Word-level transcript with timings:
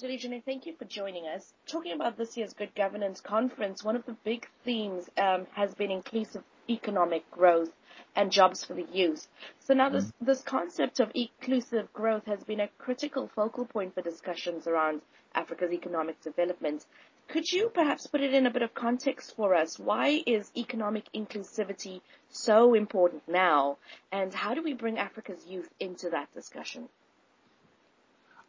Diligene, 0.00 0.42
thank 0.42 0.64
you 0.64 0.74
for 0.78 0.86
joining 0.86 1.26
us. 1.26 1.52
Talking 1.66 1.92
about 1.92 2.16
this 2.16 2.34
year's 2.34 2.54
Good 2.54 2.74
Governance 2.74 3.20
Conference, 3.20 3.84
one 3.84 3.96
of 3.96 4.06
the 4.06 4.16
big 4.24 4.48
themes 4.64 5.10
um, 5.18 5.46
has 5.52 5.74
been 5.74 5.90
inclusive 5.90 6.42
economic 6.70 7.30
growth 7.30 7.68
and 8.16 8.32
jobs 8.32 8.64
for 8.64 8.72
the 8.72 8.86
youth. 8.90 9.28
So 9.58 9.74
now 9.74 9.90
this, 9.90 10.10
this 10.18 10.40
concept 10.40 11.00
of 11.00 11.12
inclusive 11.14 11.92
growth 11.92 12.24
has 12.24 12.42
been 12.44 12.60
a 12.60 12.68
critical 12.78 13.30
focal 13.34 13.66
point 13.66 13.94
for 13.94 14.00
discussions 14.00 14.66
around 14.66 15.02
Africa's 15.34 15.70
economic 15.70 16.18
development. 16.22 16.86
Could 17.28 17.52
you 17.52 17.68
perhaps 17.68 18.06
put 18.06 18.22
it 18.22 18.32
in 18.32 18.46
a 18.46 18.50
bit 18.50 18.62
of 18.62 18.72
context 18.72 19.36
for 19.36 19.54
us? 19.54 19.78
Why 19.78 20.22
is 20.26 20.50
economic 20.56 21.12
inclusivity 21.14 22.00
so 22.30 22.72
important 22.72 23.28
now? 23.28 23.76
And 24.10 24.32
how 24.32 24.54
do 24.54 24.62
we 24.62 24.72
bring 24.72 24.96
Africa's 24.98 25.44
youth 25.46 25.68
into 25.78 26.08
that 26.08 26.32
discussion? 26.32 26.88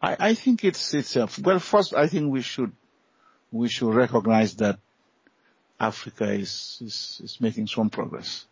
I, 0.04 0.34
think 0.34 0.64
it's, 0.64 0.94
it's, 0.96 1.16
uh, 1.16 1.28
well, 1.44 1.60
first 1.60 1.94
I 1.94 2.08
think 2.08 2.32
we 2.32 2.42
should, 2.42 2.72
we 3.52 3.70
should 3.70 3.94
recognize 3.94 4.56
that 4.56 4.80
Africa 5.80 6.32
is, 6.32 7.38
making 7.40 7.68
some 7.68 7.90
progress. 7.92 8.46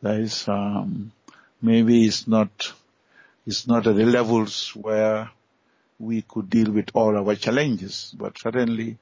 There 0.00 0.20
is, 0.20 0.48
um, 0.48 1.12
maybe 1.60 2.06
it's 2.06 2.26
not, 2.26 2.72
it's 3.46 3.66
not 3.66 3.86
at 3.86 3.96
the 3.96 4.06
levels 4.06 4.74
where 4.74 5.30
we 5.98 6.22
could 6.22 6.48
deal 6.48 6.72
with 6.72 6.88
all 6.94 7.16
our 7.18 7.34
challenges, 7.34 8.14
but 8.16 8.38
certainly 8.38 8.96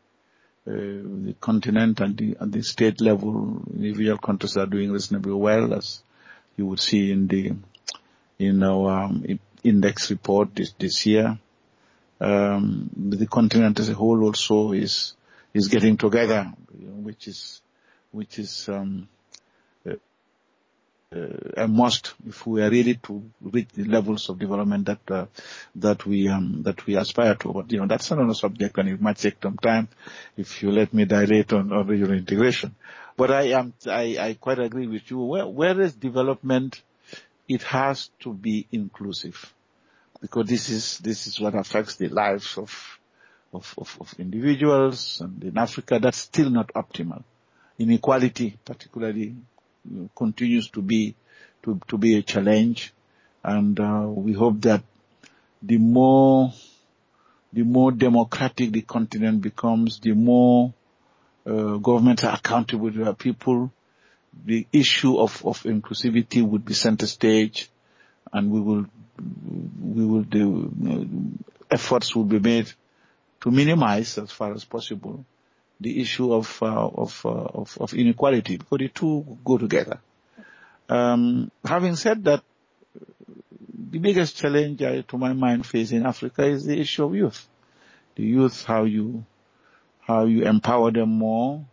uh, 0.66 0.72
the 0.72 1.34
continent 1.40 2.00
and 2.00 2.52
the, 2.52 2.62
state 2.62 3.00
level, 3.00 3.62
individual 3.74 4.18
countries 4.18 4.56
are 4.56 4.66
doing 4.66 4.90
reasonably 4.90 5.32
well, 5.32 5.72
as 5.74 6.02
you 6.56 6.66
would 6.66 6.80
see 6.80 7.12
in 7.12 7.28
the 7.28 7.52
in 8.38 8.62
our 8.62 9.04
um, 9.04 9.38
index 9.62 10.10
report 10.10 10.54
this, 10.54 10.72
this 10.78 11.04
year 11.04 11.38
um, 12.20 12.90
the 12.96 13.26
continent 13.26 13.78
as 13.80 13.88
a 13.88 13.94
whole 13.94 14.22
also 14.24 14.72
is 14.72 15.14
is 15.54 15.68
getting 15.68 15.96
together, 15.96 16.52
which 16.78 17.26
is 17.26 17.60
which 18.12 18.38
is 18.38 18.68
um, 18.68 19.08
uh, 19.88 19.94
uh, 21.14 21.26
a 21.56 21.66
must 21.68 22.14
if 22.28 22.46
we 22.46 22.62
are 22.62 22.70
really 22.70 22.94
to 22.94 23.22
reach 23.40 23.68
the 23.74 23.84
levels 23.84 24.28
of 24.28 24.38
development 24.38 24.86
that 24.86 25.10
uh, 25.10 25.26
that 25.76 26.04
we 26.04 26.28
um, 26.28 26.62
that 26.62 26.86
we 26.86 26.96
aspire 26.96 27.34
to. 27.36 27.52
But 27.52 27.72
you 27.72 27.78
know 27.80 27.86
that's 27.86 28.10
another 28.10 28.34
subject, 28.34 28.76
and 28.78 28.88
it 28.88 29.00
might 29.00 29.16
take 29.16 29.42
some 29.42 29.56
time 29.56 29.88
if 30.36 30.62
you 30.62 30.70
let 30.70 30.92
me 30.92 31.06
dilate 31.06 31.52
on, 31.52 31.72
on 31.72 31.86
regional 31.86 32.16
integration. 32.16 32.74
But 33.16 33.30
I 33.30 33.42
am 33.52 33.72
I, 33.86 34.16
I 34.20 34.34
quite 34.34 34.58
agree 34.58 34.86
with 34.86 35.10
you. 35.10 35.20
Where, 35.20 35.46
where 35.46 35.80
is 35.80 35.94
development? 35.94 36.82
It 37.48 37.62
has 37.64 38.10
to 38.20 38.32
be 38.32 38.68
inclusive 38.70 39.52
because 40.20 40.46
this 40.46 40.68
is 40.68 40.98
this 40.98 41.26
is 41.26 41.40
what 41.40 41.54
affects 41.54 41.96
the 41.96 42.08
lives 42.08 42.58
of 42.58 42.98
of, 43.52 43.74
of, 43.78 43.96
of 44.00 44.14
individuals, 44.18 45.20
and 45.20 45.42
in 45.42 45.58
Africa 45.58 45.98
that's 46.00 46.18
still 46.18 46.50
not 46.50 46.72
optimal. 46.74 47.24
Inequality, 47.78 48.58
particularly, 48.64 49.34
continues 50.14 50.68
to 50.70 50.82
be 50.82 51.14
to 51.62 51.80
to 51.88 51.98
be 51.98 52.16
a 52.16 52.22
challenge, 52.22 52.92
and 53.42 53.78
uh, 53.80 54.06
we 54.08 54.32
hope 54.32 54.60
that 54.62 54.82
the 55.62 55.78
more 55.78 56.52
the 57.52 57.62
more 57.62 57.90
democratic 57.90 58.70
the 58.72 58.82
continent 58.82 59.40
becomes, 59.42 59.98
the 60.00 60.12
more 60.12 60.72
uh, 61.46 61.76
governments 61.78 62.24
are 62.24 62.34
accountable 62.34 62.92
to 62.92 63.04
their 63.04 63.14
people, 63.14 63.72
the 64.44 64.66
issue 64.72 65.18
of, 65.18 65.44
of 65.44 65.62
inclusivity 65.64 66.42
would 66.42 66.64
be 66.64 66.74
center 66.74 67.06
stage, 67.06 67.68
and 68.32 68.50
we 68.50 68.60
will 68.60 68.86
we 69.82 70.06
will 70.06 70.22
do, 70.22 70.72
efforts 71.70 72.14
will 72.14 72.24
be 72.24 72.38
made 72.38 72.72
to 73.42 73.50
minimize 73.50 74.16
as 74.18 74.30
far 74.30 74.52
as 74.54 74.64
possible 74.64 75.24
the 75.80 76.00
issue 76.00 76.32
of 76.32 76.62
uh, 76.62 76.66
of, 76.88 77.24
uh, 77.24 77.28
of, 77.28 77.76
of 77.80 77.94
inequality 77.94 78.56
because 78.56 78.78
the 78.78 78.88
two 78.88 79.38
go 79.44 79.56
together. 79.58 79.98
Um, 80.88 81.50
having 81.64 81.96
said 81.96 82.24
that, 82.24 82.42
the 83.90 83.98
biggest 83.98 84.36
challenge 84.36 84.78
to 84.78 85.18
my 85.18 85.32
mind 85.32 85.64
facing 85.66 86.04
Africa 86.04 86.44
is 86.44 86.66
the 86.66 86.78
issue 86.78 87.04
of 87.04 87.14
youth. 87.14 87.48
The 88.16 88.24
youth, 88.24 88.64
how 88.64 88.84
you 88.84 89.24
how 90.00 90.24
you 90.24 90.42
empower 90.42 90.90
them 90.90 91.10
more, 91.10 91.64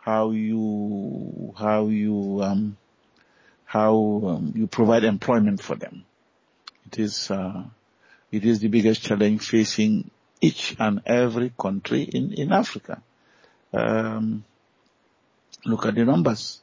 how 0.00 0.30
you 0.30 1.54
how 1.56 1.86
you 1.86 2.40
um, 2.42 2.76
how 3.66 4.22
um, 4.24 4.52
you 4.54 4.66
provide 4.68 5.04
employment 5.04 5.60
for 5.60 5.74
them. 5.74 6.04
It 6.86 7.00
is, 7.00 7.30
uh, 7.30 7.64
it 8.30 8.44
is 8.44 8.60
the 8.60 8.68
biggest 8.68 9.02
challenge 9.02 9.48
facing 9.48 10.10
each 10.40 10.76
and 10.78 11.02
every 11.04 11.52
country 11.58 12.02
in, 12.02 12.32
in 12.32 12.52
Africa. 12.52 13.02
Um, 13.72 14.44
look 15.64 15.84
at 15.86 15.96
the 15.96 16.04
numbers. 16.04 16.60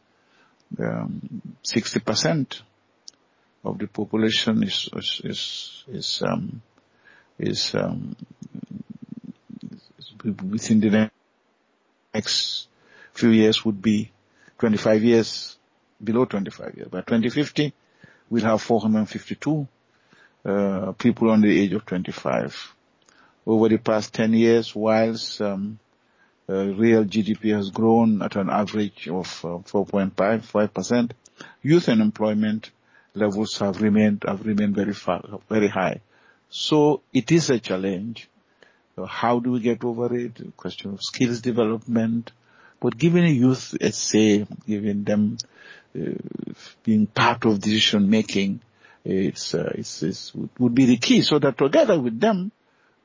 Um, 0.79 1.41
60% 1.63 2.61
of 3.65 3.77
the 3.77 3.87
population 3.87 4.63
is, 4.63 4.89
is, 4.95 5.21
is, 5.23 5.83
is, 5.89 6.23
um, 6.25 6.61
is, 7.37 7.75
um, 7.75 8.15
within 10.23 10.79
the 10.79 11.11
next 12.13 12.67
few 13.11 13.29
years 13.29 13.65
would 13.65 13.81
be 13.81 14.11
25 14.57 15.03
years, 15.03 15.57
below 16.03 16.25
25 16.25 16.75
years. 16.75 16.87
By 16.89 17.01
2050, 17.01 17.73
we'll 18.29 18.43
have 18.43 18.61
452 18.61 19.67
uh, 20.45 20.91
people 20.93 21.31
under 21.31 21.47
the 21.47 21.59
age 21.59 21.73
of 21.73 21.85
25. 21.85 22.75
Over 23.45 23.69
the 23.69 23.77
past 23.77 24.13
10 24.13 24.33
years, 24.33 24.75
whilst 24.75 25.41
um, 25.41 25.79
uh, 26.49 26.65
real 26.65 27.05
GDP 27.05 27.55
has 27.55 27.69
grown 27.69 28.21
at 28.21 28.35
an 28.35 28.49
average 28.49 29.07
of 29.07 29.27
uh, 29.45 29.59
4.5%, 29.59 31.11
youth 31.61 31.89
unemployment 31.89 32.71
levels 33.15 33.57
have 33.59 33.81
remained 33.81 34.23
have 34.27 34.45
remained 34.45 34.75
very 34.75 34.93
far, 34.93 35.23
very 35.49 35.67
high. 35.67 36.01
So 36.49 37.01
it 37.13 37.31
is 37.31 37.49
a 37.49 37.59
challenge. 37.59 38.29
So 38.95 39.05
how 39.05 39.39
do 39.39 39.51
we 39.51 39.59
get 39.59 39.83
over 39.83 40.15
it? 40.15 40.55
Question 40.55 40.93
of 40.93 41.01
skills 41.01 41.41
development, 41.41 42.31
but 42.79 42.97
giving 42.97 43.25
youth 43.25 43.75
a 43.81 43.91
say, 43.91 44.45
giving 44.67 45.03
them 45.03 45.37
uh, 45.41 45.47
being 46.83 47.07
part 47.07 47.45
of 47.45 47.59
decision 47.59 48.09
making 48.09 48.61
it's, 49.05 49.53
uh, 49.53 49.71
it's, 49.75 50.01
it's, 50.01 50.33
would 50.33 50.73
be 50.73 50.85
the 50.85 50.97
key 50.97 51.21
so 51.21 51.39
that 51.39 51.57
together 51.57 51.99
with 51.99 52.19
them, 52.19 52.51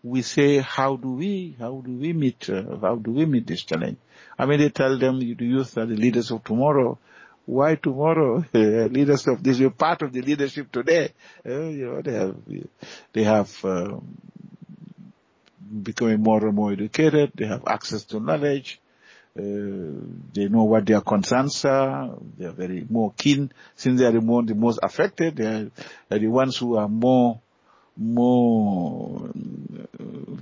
we 0.02 0.22
say, 0.22 0.58
how 0.58 0.96
do 0.96 1.12
we, 1.12 1.56
how 1.58 1.82
do 1.84 1.92
we 1.92 2.12
meet, 2.12 2.48
uh, 2.48 2.76
how 2.80 2.96
do 2.96 3.10
we 3.10 3.26
meet 3.26 3.46
this 3.46 3.64
challenge? 3.64 3.98
I 4.38 4.46
mean, 4.46 4.60
they 4.60 4.68
tell 4.68 4.96
them, 4.96 5.18
the 5.18 5.26
youth 5.26 5.76
are 5.76 5.86
the 5.86 5.96
leaders 5.96 6.30
of 6.30 6.44
tomorrow. 6.44 6.98
Why 7.46 7.74
tomorrow? 7.74 8.44
leaders 8.52 9.26
of 9.26 9.42
this, 9.42 9.58
you're 9.58 9.70
part 9.70 10.02
of 10.02 10.12
the 10.12 10.22
leadership 10.22 10.70
today. 10.70 11.12
Uh, 11.44 11.64
you 11.64 11.86
know, 11.86 12.02
they 12.02 12.12
have, 12.12 12.36
they 13.12 13.24
have, 13.24 13.64
um, 13.64 14.18
becoming 15.82 16.22
more 16.22 16.46
and 16.46 16.54
more 16.54 16.72
educated. 16.72 17.32
They 17.34 17.46
have 17.46 17.64
access 17.66 18.04
to 18.04 18.20
knowledge. 18.20 18.80
Uh, 19.38 20.00
they 20.34 20.48
know 20.48 20.64
what 20.64 20.84
their 20.84 21.00
concerns 21.00 21.64
are. 21.64 22.16
They 22.36 22.46
are 22.46 22.52
very 22.52 22.84
more 22.90 23.12
keen 23.16 23.52
since 23.76 24.00
they 24.00 24.06
are 24.06 24.12
the, 24.12 24.20
the 24.20 24.54
most 24.54 24.80
affected. 24.82 25.36
They 25.36 25.46
are, 25.46 25.70
are 26.10 26.18
the 26.18 26.26
ones 26.26 26.56
who 26.56 26.76
are 26.76 26.88
more 26.88 27.40
more 27.96 29.30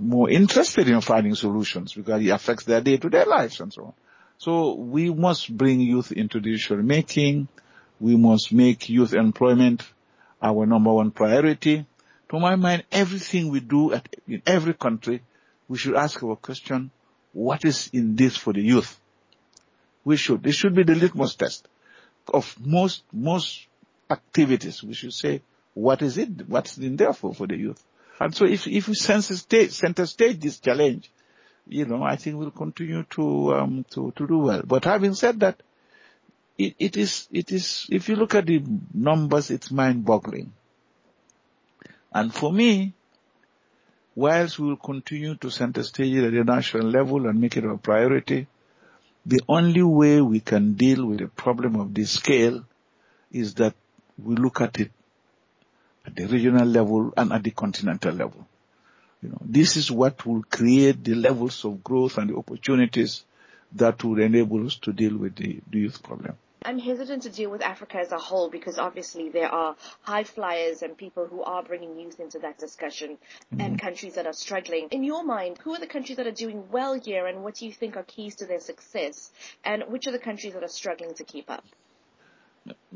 more 0.01 0.31
interested 0.31 0.89
in 0.89 1.01
finding 1.01 1.35
solutions 1.35 1.95
because 1.95 2.23
it 2.23 2.29
affects 2.29 2.65
their 2.65 2.81
day-to-day 2.81 3.25
lives 3.25 3.61
and 3.61 3.73
so 3.73 3.85
on. 3.87 3.93
So 4.39 4.75
we 4.75 5.13
must 5.13 5.55
bring 5.55 5.81
youth 5.81 6.13
into 6.13 6.41
decision 6.41 6.87
making. 6.87 7.49
We 7.99 8.17
must 8.17 8.53
make 8.53 8.89
youth 8.89 9.15
employment 9.15 9.83
our 10.43 10.67
number 10.67 10.93
one 10.93 11.11
priority. 11.11 11.87
To 12.31 12.39
my 12.39 12.57
mind, 12.57 12.85
everything 12.93 13.51
we 13.51 13.61
do 13.61 13.95
at, 13.95 14.07
in 14.29 14.43
every 14.47 14.75
country, 14.75 15.23
we 15.69 15.79
should 15.79 15.97
ask 15.97 16.23
our 16.23 16.37
question, 16.37 16.91
what 17.37 17.67
is 17.67 17.91
in 17.93 18.17
this 18.17 18.35
for 18.35 18.55
the 18.55 18.63
youth? 18.63 18.99
We 20.05 20.17
should, 20.17 20.43
this 20.43 20.55
should 20.55 20.75
be 20.75 20.85
the 20.85 20.95
litmus 20.95 21.35
test 21.35 21.69
of 22.33 22.57
most, 22.65 23.03
most 23.13 23.67
activities. 24.09 24.83
We 24.83 24.95
should 24.95 25.13
say, 25.13 25.43
what 25.75 26.01
is 26.01 26.17
it? 26.17 26.49
What's 26.49 26.79
in 26.79 26.97
there 26.97 27.13
for, 27.13 27.35
for 27.35 27.47
the 27.47 27.59
youth? 27.59 27.85
And 28.19 28.35
so 28.35 28.47
if, 28.47 28.67
if 28.67 28.89
we 28.89 28.95
stage, 28.95 29.73
center 29.73 30.07
stage 30.07 30.41
this 30.41 30.59
challenge, 30.61 31.11
you 31.69 31.85
know, 31.85 32.03
I 32.03 32.17
think 32.17 32.39
we'll 32.39 32.51
continue 32.53 33.05
to, 33.11 33.55
um, 33.55 33.85
to, 33.91 34.15
to 34.17 34.27
do 34.27 34.39
well. 34.39 34.63
But 34.65 34.87
having 34.87 35.13
said 35.13 35.41
that, 35.41 35.63
it, 36.57 36.75
it 36.79 36.97
is, 36.97 37.29
it 37.31 37.53
is, 37.53 37.87
if 37.91 38.09
you 38.09 38.17
look 38.17 38.35
at 38.35 38.47
the 38.47 38.63
numbers, 38.95 39.51
it's 39.51 39.71
mind 39.71 40.07
boggling. 40.07 40.55
And 42.15 42.33
for 42.33 42.51
me, 42.51 42.95
whilst 44.17 44.59
we 44.59 44.69
will 44.69 44.77
continue 44.77 45.35
to 45.37 45.51
center 45.51 45.83
stage 45.83 46.15
it 46.17 46.25
at 46.25 46.33
the 46.33 46.43
national 46.43 46.89
level 46.89 47.29
and 47.29 47.39
make 47.41 47.57
it 47.57 47.65
a 47.65 47.77
priority, 47.77 48.47
the 49.27 49.41
only 49.49 49.83
way 49.83 50.21
we 50.21 50.41
can 50.41 50.73
deal 50.73 51.05
with 51.05 51.21
a 51.21 51.29
problem 51.29 51.77
of 51.77 51.93
this 51.93 52.13
scale 52.13 52.65
is 53.31 53.55
that 53.55 53.75
we 54.19 54.35
look 54.35 54.61
at 54.61 54.81
it 54.81 54.91
at 56.07 56.17
the 56.17 56.27
regional 56.27 56.67
level 56.67 57.13
and 57.17 57.33
at 57.33 57.43
the 57.43 57.51
continental 57.51 58.15
level. 58.15 58.47
You 59.23 59.31
know, 59.31 59.39
this 59.43 59.77
is 59.77 59.91
what 59.91 60.25
will 60.25 60.45
create 60.45 61.05
the 61.05 61.15
levels 61.15 61.65
of 61.65 61.85
growth 61.85 62.17
and 62.17 62.31
the 62.31 62.37
opportunities 62.37 63.25
that 63.73 64.03
will 64.03 64.21
enable 64.21 64.65
us 64.67 64.77
to 64.77 64.93
deal 64.93 65.17
with 65.17 65.37
the, 65.37 65.61
the 65.71 65.79
youth 65.81 66.03
problem. 66.03 66.37
I'm 66.67 66.81
hesitant 66.81 67.23
to 67.23 67.31
deal 67.31 67.49
with 67.49 67.63
Africa 67.63 67.99
as 67.99 68.11
a 68.11 68.19
whole 68.19 68.51
because 68.51 68.77
obviously 68.77 69.29
there 69.29 69.49
are 69.49 69.77
high 70.01 70.25
flyers 70.25 70.83
and 70.83 70.99
people 70.99 71.25
who 71.25 71.45
are 71.45 71.63
bringing 71.63 71.97
youth 71.97 72.19
into 72.19 72.41
that 72.41 72.59
discussion 72.59 73.11
mm-hmm. 73.11 73.61
and 73.61 73.81
countries 73.81 74.15
that 74.15 74.27
are 74.27 74.33
struggling. 74.33 74.89
In 74.91 75.05
your 75.05 75.23
mind, 75.23 75.59
who 75.63 75.75
are 75.75 75.79
the 75.79 75.87
countries 75.87 76.17
that 76.17 76.27
are 76.27 76.33
doing 76.33 76.65
well 76.73 76.99
here 77.01 77.29
and 77.29 77.45
what 77.45 77.55
do 77.55 77.67
you 77.67 77.73
think 77.73 77.97
are 77.97 78.03
keys 78.03 78.35
to 78.37 78.47
their 78.47 78.59
success? 78.59 79.31
And 79.65 79.85
which 79.87 80.09
are 80.09 80.11
the 80.11 80.19
countries 80.19 80.55
that 80.55 80.65
are 80.65 80.69
struggling 80.69 81.15
to 81.15 81.25
keep 81.25 81.49
up? 81.49 81.65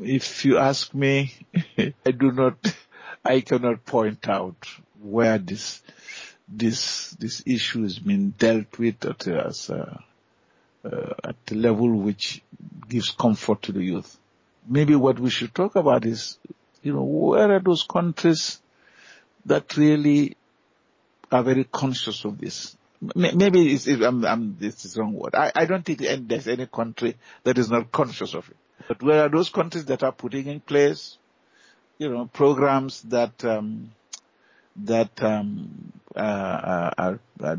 If 0.03 0.45
you 0.45 0.59
ask 0.59 0.93
me, 0.93 1.33
I 1.79 2.11
do 2.11 2.33
not, 2.33 2.75
I 3.25 3.41
cannot 3.41 3.85
point 3.85 4.29
out 4.29 4.67
where 5.01 5.39
this, 5.39 5.81
this, 6.49 7.11
this 7.11 7.45
issue 7.47 7.85
has 7.85 8.01
been 8.01 8.31
dealt 8.31 8.77
with 8.81 9.07
as 9.29 9.71
a, 9.71 10.03
uh, 10.85 11.15
at 11.23 11.37
the 11.47 11.55
level 11.55 11.95
which 11.95 12.43
gives 12.91 13.13
comfort 13.13 13.63
to 13.63 13.73
the 13.73 13.83
youth. 13.83 14.19
Maybe 14.69 14.95
what 14.95 15.19
we 15.19 15.31
should 15.31 15.55
talk 15.55 15.77
about 15.77 16.05
is, 16.05 16.39
you 16.83 16.93
know, 16.93 17.05
where 17.05 17.51
are 17.57 17.61
those 17.61 17.85
countries 17.85 18.61
that 19.47 19.77
really 19.77 20.37
are 21.33 21.43
very 21.43 21.65
conscious 21.65 22.25
of 22.25 22.39
this? 22.39 22.77
Maybe 23.15 23.73
it's, 23.73 23.87
I'm, 23.87 24.25
I'm, 24.27 24.57
this 24.59 24.85
is 24.85 24.99
wrong 24.99 25.15
word. 25.15 25.35
I, 25.35 25.53
I 25.55 25.65
don't 25.65 25.85
think 25.85 26.01
there's 26.29 26.49
any 26.49 26.67
country 26.67 27.17
that 27.45 27.57
is 27.57 27.71
not 27.71 27.91
conscious 27.91 28.35
of 28.35 28.47
it. 28.51 28.57
But 28.89 29.03
where 29.03 29.25
are 29.25 29.29
those 29.29 29.49
countries 29.49 29.87
that 29.87 30.03
are 30.03 30.13
putting 30.13 30.47
in 30.47 30.61
place, 30.61 31.17
you 31.97 32.11
know, 32.11 32.27
programs 32.27 33.01
that, 33.03 33.43
um, 33.45 33.93
that 34.85 35.23
um, 35.23 35.93
uh, 36.15 36.91
are, 36.99 37.21
are, 37.43 37.59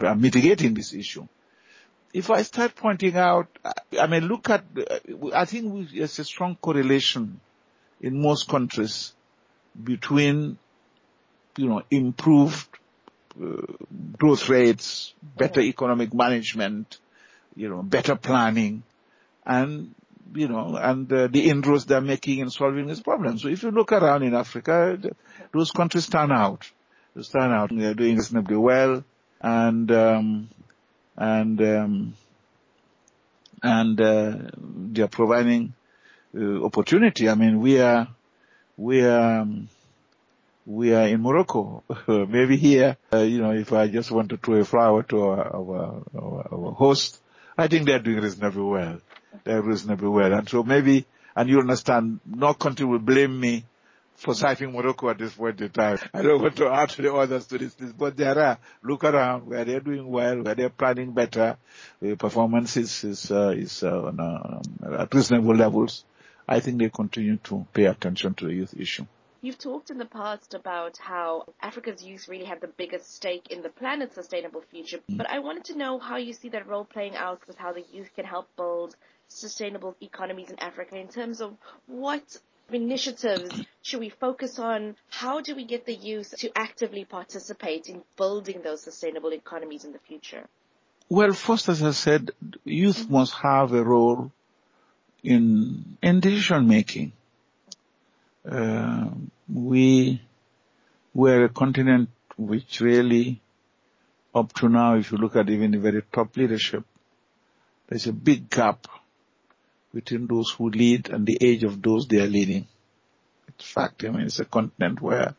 are, 0.00 0.16
mitigating 0.16 0.74
this 0.74 0.92
issue? 0.92 1.26
If 2.12 2.30
I 2.30 2.42
start 2.42 2.76
pointing 2.76 3.16
out, 3.16 3.48
I 3.98 4.06
mean, 4.06 4.28
look 4.28 4.50
at, 4.50 4.64
I 5.34 5.44
think 5.44 5.90
there's 5.90 6.18
a 6.18 6.24
strong 6.24 6.56
correlation 6.56 7.40
in 8.00 8.20
most 8.20 8.48
countries 8.48 9.14
between, 9.82 10.58
you 11.56 11.68
know, 11.68 11.82
improved 11.90 12.68
uh, 13.42 13.62
growth 14.18 14.48
rates, 14.48 15.14
better 15.36 15.60
economic 15.60 16.12
management, 16.12 16.98
you 17.56 17.68
know, 17.68 17.82
better 17.82 18.16
planning, 18.16 18.82
and 19.46 19.94
you 20.34 20.48
know, 20.48 20.76
and 20.76 21.12
uh, 21.12 21.26
the 21.26 21.48
inroads 21.48 21.84
they're 21.86 22.00
making 22.00 22.38
in 22.38 22.50
solving 22.50 22.86
these 22.86 23.00
problems. 23.00 23.42
So 23.42 23.48
if 23.48 23.62
you 23.62 23.70
look 23.70 23.92
around 23.92 24.22
in 24.22 24.34
Africa, 24.34 24.98
those 25.52 25.70
countries 25.70 26.04
stand 26.04 26.32
out. 26.32 26.70
They 27.14 27.22
stand 27.22 27.52
out. 27.52 27.70
They're 27.72 27.94
doing 27.94 28.16
reasonably 28.16 28.56
well, 28.56 29.04
and 29.40 29.90
um, 29.90 30.48
and 31.16 31.60
um, 31.60 32.14
and 33.62 34.00
uh, 34.00 34.36
they 34.92 35.02
are 35.02 35.08
providing 35.08 35.74
uh, 36.36 36.64
opportunity. 36.64 37.28
I 37.28 37.34
mean, 37.34 37.60
we 37.60 37.80
are 37.80 38.08
we 38.76 39.02
are 39.02 39.40
um, 39.40 39.68
we 40.66 40.94
are 40.94 41.06
in 41.06 41.20
Morocco. 41.20 41.82
Maybe 42.08 42.56
here, 42.56 42.96
uh, 43.12 43.18
you 43.18 43.40
know, 43.40 43.52
if 43.52 43.72
I 43.72 43.88
just 43.88 44.10
want 44.10 44.30
to 44.30 44.36
throw 44.36 44.60
a 44.60 44.64
flower 44.64 45.02
to 45.04 45.22
our, 45.22 45.56
our, 45.56 46.02
our, 46.16 46.48
our 46.52 46.72
host, 46.72 47.20
I 47.56 47.68
think 47.68 47.86
they're 47.86 47.98
doing 47.98 48.20
reasonably 48.20 48.62
well. 48.62 49.00
They're 49.44 49.62
reasonably 49.62 50.08
well, 50.08 50.32
and 50.32 50.48
so 50.48 50.62
maybe, 50.62 51.06
and 51.34 51.48
you 51.48 51.58
understand, 51.58 52.20
no 52.26 52.54
country 52.54 52.86
will 52.86 52.98
blame 52.98 53.38
me 53.38 53.64
for 54.22 54.34
citing 54.34 54.72
Morocco 54.72 55.10
at 55.10 55.18
this 55.18 55.34
point 55.34 55.60
in 55.60 55.70
time. 55.70 55.98
I 56.14 56.22
don't 56.22 56.40
want 56.40 56.56
to 56.56 56.68
add 56.68 56.90
to 56.90 57.02
the 57.02 57.12
others 57.12 57.46
to 57.48 57.58
this 57.58 57.78
list, 57.80 57.98
but 57.98 58.16
there 58.16 58.38
are, 58.38 58.58
look 58.82 59.04
around 59.04 59.46
where 59.46 59.64
they're 59.64 59.80
doing 59.80 60.06
well, 60.08 60.42
where 60.42 60.54
they're 60.54 60.70
planning 60.70 61.12
better, 61.12 61.56
the 62.00 62.14
performance 62.14 62.76
is, 62.76 63.04
is, 63.04 63.30
uh, 63.30 63.52
is 63.56 63.82
uh, 63.82 64.02
on, 64.02 64.20
uh, 64.20 65.02
at 65.02 65.12
reasonable 65.12 65.56
levels. 65.56 66.04
I 66.46 66.60
think 66.60 66.78
they 66.78 66.88
continue 66.88 67.36
to 67.44 67.66
pay 67.72 67.86
attention 67.86 68.34
to 68.34 68.46
the 68.46 68.54
youth 68.54 68.74
issue. 68.76 69.06
You've 69.40 69.58
talked 69.58 69.90
in 69.90 69.98
the 69.98 70.04
past 70.04 70.54
about 70.54 70.98
how 70.98 71.46
Africa's 71.60 72.04
youth 72.04 72.28
really 72.28 72.44
have 72.44 72.60
the 72.60 72.68
biggest 72.68 73.12
stake 73.12 73.50
in 73.50 73.62
the 73.62 73.70
planet's 73.70 74.14
sustainable 74.14 74.60
future, 74.70 74.98
mm. 74.98 75.16
but 75.16 75.28
I 75.28 75.40
wanted 75.40 75.64
to 75.64 75.76
know 75.76 75.98
how 75.98 76.16
you 76.16 76.32
see 76.32 76.50
that 76.50 76.68
role 76.68 76.84
playing 76.84 77.16
out 77.16 77.40
with 77.48 77.58
how 77.58 77.72
the 77.72 77.84
youth 77.92 78.10
can 78.14 78.24
help 78.24 78.48
build 78.56 78.94
sustainable 79.26 79.96
economies 80.00 80.50
in 80.50 80.60
Africa 80.60 80.96
in 80.96 81.08
terms 81.08 81.40
of 81.40 81.56
what 81.86 82.22
initiatives 82.74 83.64
should 83.82 84.00
we 84.00 84.08
focus 84.08 84.58
on? 84.58 84.96
How 85.08 85.40
do 85.40 85.54
we 85.54 85.64
get 85.64 85.86
the 85.86 85.94
youth 85.94 86.34
to 86.38 86.50
actively 86.56 87.04
participate 87.04 87.88
in 87.88 88.02
building 88.16 88.62
those 88.62 88.82
sustainable 88.82 89.32
economies 89.32 89.84
in 89.84 89.92
the 89.92 89.98
future? 89.98 90.46
Well, 91.08 91.32
first, 91.32 91.68
as 91.68 91.82
I 91.82 91.90
said, 91.90 92.30
youth 92.64 93.00
mm-hmm. 93.00 93.12
must 93.12 93.34
have 93.34 93.72
a 93.72 93.82
role 93.84 94.32
in, 95.22 95.98
in 96.02 96.20
decision 96.20 96.66
making. 96.66 97.12
Uh, 98.48 99.10
we 99.52 100.20
were 101.14 101.44
a 101.44 101.48
continent 101.48 102.08
which 102.36 102.80
really, 102.80 103.40
up 104.34 104.52
to 104.54 104.68
now, 104.68 104.94
if 104.94 105.12
you 105.12 105.18
look 105.18 105.36
at 105.36 105.50
even 105.50 105.70
the 105.72 105.78
very 105.78 106.02
top 106.12 106.36
leadership, 106.36 106.84
there's 107.88 108.06
a 108.06 108.12
big 108.12 108.48
gap 108.48 108.86
between 109.94 110.26
those 110.26 110.50
who 110.50 110.70
lead 110.70 111.10
and 111.10 111.26
the 111.26 111.38
age 111.40 111.64
of 111.64 111.82
those 111.82 112.06
they 112.06 112.20
are 112.20 112.26
leading. 112.26 112.66
It's 113.48 113.70
fact. 113.70 114.04
I 114.04 114.10
mean, 114.10 114.22
it's 114.22 114.40
a 114.40 114.44
continent 114.44 115.00
where 115.00 115.34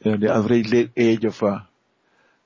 you 0.00 0.12
know, 0.12 0.16
the 0.16 0.34
average 0.34 0.90
age 0.96 1.24
of 1.24 1.42
a 1.42 1.66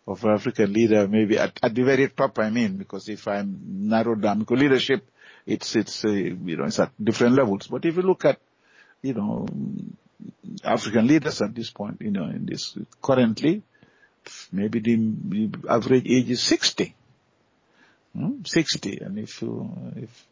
of 0.06 0.24
an 0.24 0.30
African 0.30 0.72
leader 0.72 1.06
maybe 1.06 1.38
at, 1.38 1.58
at 1.62 1.74
the 1.74 1.82
very 1.82 2.08
top. 2.08 2.38
I 2.38 2.50
mean, 2.50 2.76
because 2.76 3.08
if 3.08 3.28
I'm 3.28 3.60
narrowed 3.88 4.22
down, 4.22 4.40
because 4.40 4.58
leadership, 4.58 5.06
it's 5.46 5.76
it's 5.76 6.04
uh, 6.04 6.08
you 6.08 6.56
know 6.56 6.64
it's 6.64 6.80
at 6.80 6.92
different 7.02 7.34
levels. 7.34 7.68
But 7.68 7.84
if 7.84 7.96
you 7.96 8.02
look 8.02 8.24
at 8.24 8.38
you 9.02 9.14
know 9.14 9.46
African 10.64 11.06
leaders 11.06 11.40
at 11.42 11.54
this 11.54 11.70
point, 11.70 12.00
you 12.00 12.10
know, 12.10 12.24
in 12.24 12.46
this 12.46 12.76
currently, 13.00 13.62
maybe 14.52 14.80
the, 14.80 14.96
the 14.96 15.68
average 15.68 16.06
age 16.06 16.30
is 16.30 16.42
60. 16.42 16.94
Hmm? 18.16 18.42
60. 18.44 18.98
And 18.98 19.18
if 19.18 19.40
you, 19.42 19.70
if 19.96 20.26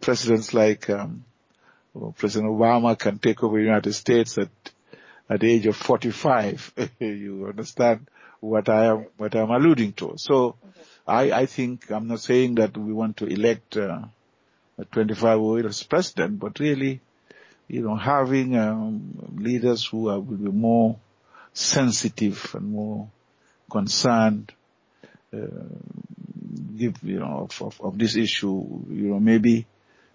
presidents 0.00 0.54
like 0.54 0.88
um, 0.90 1.24
President 2.16 2.50
Obama 2.50 2.98
can 2.98 3.18
take 3.18 3.42
over 3.42 3.56
the 3.58 3.64
United 3.64 3.92
States 3.92 4.38
at 4.38 4.48
at 5.28 5.40
the 5.40 5.50
age 5.50 5.66
of 5.66 5.76
45, 5.76 6.72
you 7.00 7.46
understand 7.48 8.06
what 8.40 8.68
I 8.68 8.86
am 8.86 9.06
what 9.16 9.34
I'm 9.34 9.50
alluding 9.50 9.92
to. 9.94 10.14
So, 10.16 10.56
I 11.06 11.32
I 11.32 11.46
think 11.46 11.90
I'm 11.90 12.08
not 12.08 12.20
saying 12.20 12.56
that 12.56 12.76
we 12.76 12.92
want 12.92 13.16
to 13.18 13.26
elect 13.26 13.76
uh, 13.76 14.02
a 14.78 14.84
25 14.84 15.22
year 15.22 15.66
old 15.66 15.86
president, 15.88 16.38
but 16.38 16.58
really, 16.60 17.00
you 17.68 17.82
know, 17.82 17.96
having 17.96 18.56
um, 18.56 19.34
leaders 19.36 19.86
who 19.86 20.08
are, 20.08 20.20
will 20.20 20.36
be 20.36 20.50
more 20.50 20.96
sensitive 21.52 22.54
and 22.54 22.70
more 22.70 23.08
concerned. 23.70 24.52
Uh, 25.32 25.46
give, 26.76 27.02
you 27.02 27.18
know, 27.18 27.48
of, 27.48 27.62
of, 27.62 27.80
of 27.80 27.98
this 27.98 28.16
issue, 28.16 28.64
you 28.88 29.08
know, 29.08 29.20
maybe 29.20 29.66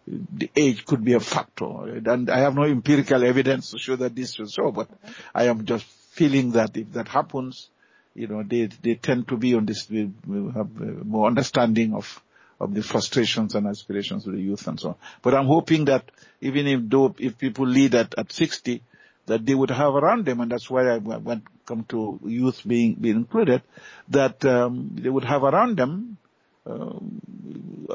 the 0.07 0.49
age 0.55 0.85
could 0.85 1.03
be 1.03 1.13
a 1.13 1.19
factor. 1.19 1.95
And 1.95 2.29
I 2.29 2.39
have 2.39 2.55
no 2.55 2.63
empirical 2.63 3.23
evidence 3.23 3.71
to 3.71 3.77
show 3.77 3.95
that 3.97 4.15
this 4.15 4.39
is 4.39 4.53
so, 4.53 4.71
but 4.71 4.89
I 5.33 5.45
am 5.45 5.65
just 5.65 5.85
feeling 5.85 6.51
that 6.51 6.75
if 6.75 6.91
that 6.93 7.07
happens, 7.07 7.69
you 8.13 8.27
know, 8.27 8.43
they, 8.43 8.65
they 8.81 8.95
tend 8.95 9.27
to 9.29 9.37
be 9.37 9.53
on 9.55 9.65
this, 9.65 9.89
we, 9.89 10.11
have 10.53 10.75
more 11.05 11.27
understanding 11.27 11.93
of, 11.93 12.21
of 12.59 12.73
the 12.73 12.83
frustrations 12.83 13.55
and 13.55 13.67
aspirations 13.67 14.27
of 14.27 14.33
the 14.33 14.41
youth 14.41 14.67
and 14.67 14.79
so 14.79 14.89
on. 14.89 14.95
But 15.21 15.33
I'm 15.35 15.45
hoping 15.45 15.85
that 15.85 16.11
even 16.41 16.67
if 16.67 16.81
though, 16.83 17.15
if 17.17 17.37
people 17.37 17.65
lead 17.67 17.95
at, 17.95 18.13
at 18.17 18.31
60, 18.31 18.83
that 19.27 19.45
they 19.45 19.55
would 19.55 19.69
have 19.69 19.95
around 19.95 20.25
them, 20.25 20.41
and 20.41 20.51
that's 20.51 20.69
why 20.69 20.89
I 20.89 20.97
went 20.97 21.43
come 21.65 21.85
to 21.89 22.19
youth 22.25 22.63
being 22.67 22.95
being 22.95 23.15
included, 23.17 23.61
that 24.09 24.43
um, 24.45 24.91
they 24.95 25.09
would 25.09 25.23
have 25.23 25.43
around 25.43 25.77
them 25.77 26.17
um, 26.65 27.21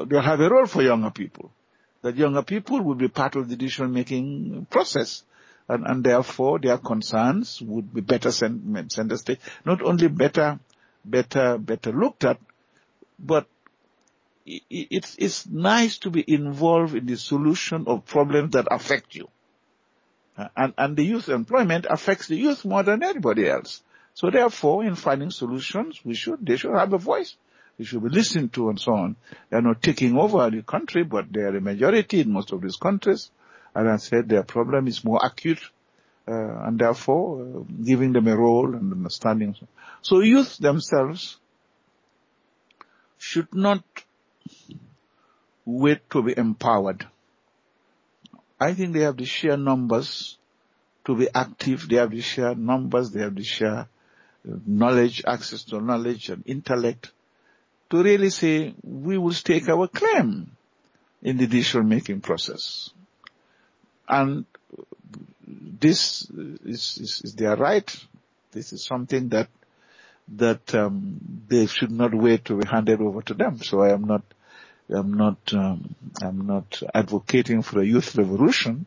they'll 0.07 0.21
have 0.21 0.39
a 0.39 0.49
role 0.49 0.65
for 0.65 0.81
younger 0.81 1.11
people. 1.11 1.51
That 2.01 2.15
younger 2.15 2.43
people 2.43 2.81
will 2.81 2.95
be 2.95 3.07
part 3.07 3.35
of 3.35 3.49
the 3.49 3.55
decision 3.55 3.93
making 3.93 4.67
process. 4.69 5.23
And, 5.69 5.85
and, 5.85 6.03
therefore 6.03 6.59
their 6.59 6.77
concerns 6.77 7.61
would 7.61 7.93
be 7.93 7.99
better 7.99 8.31
sent, 8.31 8.91
stage. 9.19 9.39
Not 9.65 9.81
only 9.81 10.07
better, 10.07 10.59
better, 11.03 11.57
better 11.57 11.91
looked 11.91 12.23
at, 12.23 12.39
but 13.19 13.47
it's, 14.45 15.17
it's 15.19 15.45
nice 15.45 15.97
to 15.99 16.09
be 16.09 16.23
involved 16.25 16.95
in 16.95 17.05
the 17.05 17.17
solution 17.17 17.83
of 17.87 18.05
problems 18.05 18.53
that 18.53 18.67
affect 18.71 19.15
you. 19.15 19.27
Uh, 20.37 20.47
and, 20.55 20.73
and 20.77 20.95
the 20.95 21.03
youth 21.03 21.27
employment 21.27 21.85
affects 21.89 22.27
the 22.27 22.37
youth 22.37 22.63
more 22.63 22.83
than 22.83 23.03
anybody 23.03 23.49
else. 23.49 23.81
So 24.13 24.29
therefore, 24.29 24.85
in 24.85 24.95
finding 24.95 25.31
solutions, 25.31 25.99
we 26.05 26.13
should, 26.13 26.45
they 26.45 26.55
should 26.55 26.73
have 26.73 26.93
a 26.93 26.97
voice 26.97 27.35
they 27.77 27.83
should 27.83 28.03
be 28.03 28.09
listened 28.09 28.53
to 28.53 28.69
and 28.69 28.79
so 28.79 28.93
on. 28.93 29.15
They're 29.49 29.61
not 29.61 29.81
taking 29.81 30.17
over 30.17 30.49
the 30.49 30.63
country, 30.63 31.03
but 31.03 31.31
they 31.31 31.41
are 31.41 31.55
a 31.55 31.61
majority 31.61 32.21
in 32.21 32.31
most 32.31 32.51
of 32.51 32.61
these 32.61 32.75
countries. 32.75 33.29
As 33.75 33.85
I 33.85 33.97
said, 33.97 34.29
their 34.29 34.43
problem 34.43 34.87
is 34.87 35.03
more 35.03 35.19
acute 35.23 35.61
uh, 36.27 36.65
and 36.65 36.79
therefore 36.79 37.41
uh, 37.41 37.83
giving 37.83 38.13
them 38.13 38.27
a 38.27 38.35
role 38.35 38.73
and 38.73 38.91
understanding. 38.91 39.55
So 40.01 40.21
youth 40.21 40.57
themselves 40.57 41.37
should 43.19 43.53
not 43.53 43.83
wait 45.65 46.09
to 46.09 46.23
be 46.23 46.35
empowered. 46.35 47.05
I 48.59 48.73
think 48.73 48.93
they 48.93 49.01
have 49.01 49.17
the 49.17 49.25
sheer 49.25 49.55
numbers 49.55 50.37
to 51.05 51.15
be 51.15 51.27
active. 51.33 51.87
They 51.87 51.97
have 51.97 52.11
the 52.11 52.21
sheer 52.21 52.55
numbers. 52.55 53.11
They 53.11 53.21
have 53.21 53.35
the 53.35 53.43
sheer 53.43 53.69
uh, 53.69 53.85
knowledge, 54.65 55.23
access 55.27 55.63
to 55.65 55.79
knowledge 55.79 56.29
and 56.29 56.43
intellect 56.47 57.11
to 57.89 58.03
really 58.03 58.29
say 58.29 58.73
we 58.83 59.17
will 59.17 59.33
stake 59.33 59.69
our 59.69 59.87
claim 59.87 60.51
in 61.21 61.37
the 61.37 61.47
decision 61.47 61.87
making 61.87 62.21
process. 62.21 62.89
And 64.07 64.45
this 65.47 66.29
is, 66.65 66.97
is, 66.97 67.21
is, 67.23 67.33
their 67.35 67.55
right. 67.55 67.95
This 68.51 68.73
is 68.73 68.83
something 68.83 69.29
that 69.29 69.49
that 70.29 70.75
um, 70.75 71.19
they 71.47 71.67
should 71.67 71.91
not 71.91 72.13
wait 72.13 72.43
to 72.45 72.57
be 72.57 72.67
handed 72.67 73.01
over 73.01 73.21
to 73.21 73.33
them. 73.33 73.59
So 73.59 73.81
I 73.81 73.93
am 73.93 74.03
not 74.03 74.23
I'm 74.89 75.13
not 75.13 75.37
um, 75.53 75.95
I'm 76.21 76.45
not 76.47 76.81
advocating 76.93 77.61
for 77.61 77.81
a 77.81 77.85
youth 77.85 78.15
revolution, 78.15 78.85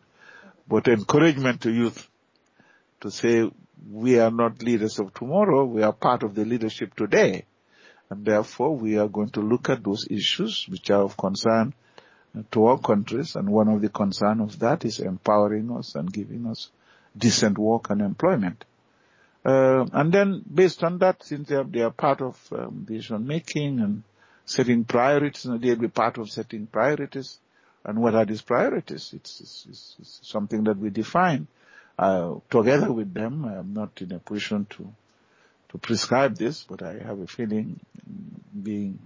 but 0.69 0.89
encouragement 0.89 1.63
to 1.63 1.71
youth 1.71 2.09
to 3.01 3.11
say 3.11 3.51
we 3.91 4.19
are 4.19 4.31
not 4.31 4.63
leaders 4.63 4.99
of 4.99 5.15
tomorrow. 5.15 5.65
We 5.65 5.83
are 5.83 5.93
part 5.93 6.23
of 6.23 6.35
the 6.35 6.45
leadership 6.45 6.95
today, 6.95 7.45
and 8.11 8.25
therefore 8.25 8.77
we 8.77 8.99
are 8.99 9.09
going 9.09 9.31
to 9.31 9.41
look 9.41 9.71
at 9.71 9.85
those 9.85 10.07
issues 10.11 10.67
which 10.69 10.91
are 10.91 11.03
of 11.03 11.17
concern 11.17 11.73
to 12.51 12.67
our 12.67 12.79
countries. 12.79 13.37
And 13.37 13.49
one 13.49 13.69
of 13.69 13.81
the 13.81 13.89
concern 13.89 14.41
of 14.41 14.59
that 14.59 14.85
is 14.85 14.99
empowering 14.99 15.71
us 15.71 15.95
and 15.95 16.13
giving 16.13 16.47
us 16.47 16.71
decent 17.17 17.57
work 17.57 17.91
and 17.91 18.01
employment. 18.01 18.65
Uh, 19.45 19.87
and 19.93 20.13
then 20.13 20.45
based 20.53 20.83
on 20.85 20.99
that, 20.99 21.23
since 21.23 21.49
they 21.49 21.57
are, 21.57 21.65
they 21.65 21.81
are 21.81 21.91
part 21.91 22.21
of 22.21 22.37
um, 22.53 22.85
decision 22.87 23.27
making 23.27 23.81
and 23.81 24.03
setting 24.45 24.85
priorities, 24.85 25.45
and 25.47 25.63
they'll 25.63 25.77
be 25.77 25.89
part 25.89 26.19
of 26.19 26.31
setting 26.31 26.67
priorities. 26.67 27.39
And 27.85 28.03
what 28.03 28.15
are 28.15 28.27
these 28.27 28.43
priorities? 28.43 29.13
It's, 29.15 29.41
it's, 29.41 29.97
it's 29.99 30.21
something 30.23 30.65
that 30.65 30.77
we 30.77 30.91
define 30.91 31.47
uh, 31.99 32.35
together 32.51 32.93
with 32.93 33.15
them. 33.15 33.45
I'm 33.45 33.73
not 33.73 34.03
in 34.03 34.13
a 34.13 34.19
position 34.19 34.67
to 34.71 34.93
to 35.71 35.79
prescribe 35.79 36.37
this, 36.37 36.65
but 36.65 36.83
I 36.83 36.99
have 36.99 37.21
a 37.21 37.27
feeling 37.27 37.81
being 38.63 38.99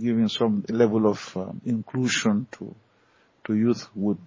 giving 0.00 0.28
some 0.28 0.64
level 0.68 1.06
of 1.06 1.36
um, 1.36 1.60
inclusion 1.66 2.46
to 2.52 2.74
to 3.44 3.54
youth 3.54 3.88
would 3.94 4.18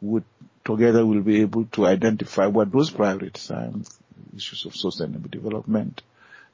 would 0.00 0.24
together 0.64 1.04
will 1.04 1.20
be 1.20 1.40
able 1.40 1.64
to 1.66 1.86
identify 1.86 2.46
what 2.46 2.72
those 2.72 2.90
priorities 2.90 3.50
are 3.50 3.70
issues 4.34 4.64
of 4.64 4.74
sustainable 4.74 5.28
development, 5.28 6.02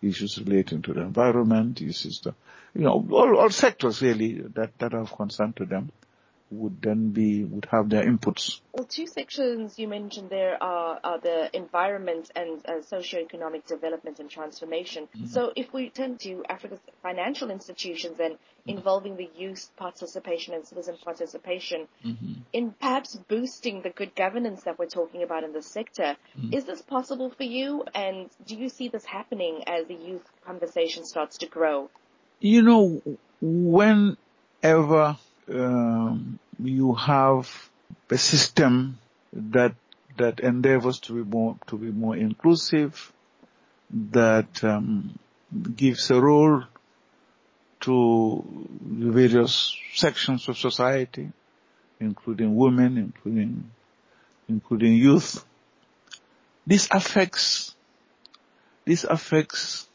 issues 0.02 0.38
relating 0.38 0.82
to 0.82 0.92
the 0.94 1.00
environment, 1.00 1.80
issues, 1.80 2.20
the, 2.20 2.34
you 2.74 2.82
know, 2.82 3.06
all, 3.10 3.38
all 3.38 3.50
sectors 3.50 4.02
really 4.02 4.40
that, 4.54 4.76
that 4.78 4.94
are 4.94 5.00
of 5.00 5.16
concern 5.16 5.52
to 5.52 5.64
them 5.64 5.90
would 6.50 6.80
then 6.80 7.10
be 7.10 7.44
would 7.44 7.66
have 7.70 7.88
their 7.90 8.04
inputs. 8.04 8.60
Well, 8.72 8.86
two 8.86 9.06
sections 9.06 9.78
you 9.78 9.88
mentioned 9.88 10.30
there 10.30 10.62
are, 10.62 10.98
are 11.02 11.20
the 11.20 11.54
environment 11.54 12.30
and 12.34 12.64
uh, 12.66 12.82
socio-economic 12.82 13.66
development 13.66 14.18
and 14.18 14.30
transformation. 14.30 15.08
Mm-hmm. 15.14 15.26
So, 15.26 15.52
if 15.54 15.72
we 15.72 15.90
turn 15.90 16.16
to 16.18 16.44
Africa's 16.48 16.80
financial 17.02 17.50
institutions 17.50 18.18
and 18.20 18.38
involving 18.66 19.16
the 19.16 19.28
youth 19.36 19.70
participation 19.76 20.54
and 20.54 20.66
citizen 20.66 20.96
participation 21.02 21.88
mm-hmm. 22.04 22.34
in 22.52 22.72
perhaps 22.72 23.16
boosting 23.28 23.82
the 23.82 23.90
good 23.90 24.14
governance 24.14 24.62
that 24.64 24.78
we're 24.78 24.86
talking 24.86 25.22
about 25.22 25.44
in 25.44 25.52
the 25.52 25.62
sector, 25.62 26.16
mm-hmm. 26.38 26.52
is 26.52 26.64
this 26.64 26.82
possible 26.82 27.30
for 27.30 27.44
you? 27.44 27.84
And 27.94 28.30
do 28.46 28.56
you 28.56 28.68
see 28.68 28.88
this 28.88 29.04
happening 29.04 29.64
as 29.66 29.86
the 29.86 29.94
youth 29.94 30.24
conversation 30.46 31.04
starts 31.04 31.38
to 31.38 31.46
grow? 31.46 31.90
You 32.40 32.62
know, 32.62 33.02
whenever 33.40 35.16
you 35.48 36.94
have 36.94 37.70
a 38.10 38.18
system 38.18 38.98
that 39.32 39.74
that 40.16 40.40
endeavors 40.40 40.98
to 40.98 41.12
be 41.12 41.30
more 41.30 41.56
to 41.68 41.78
be 41.78 41.90
more 41.90 42.16
inclusive, 42.16 43.12
that 43.90 44.62
um, 44.64 45.18
gives 45.76 46.10
a 46.10 46.20
role 46.20 46.64
to 47.80 48.68
the 48.82 49.10
various 49.10 49.76
sections 49.94 50.48
of 50.48 50.58
society, 50.58 51.30
including 52.00 52.56
women, 52.56 52.98
including 52.98 53.70
including 54.48 54.94
youth. 54.94 55.44
This 56.66 56.88
affects 56.90 57.74
this 58.84 59.04
affects 59.04 59.88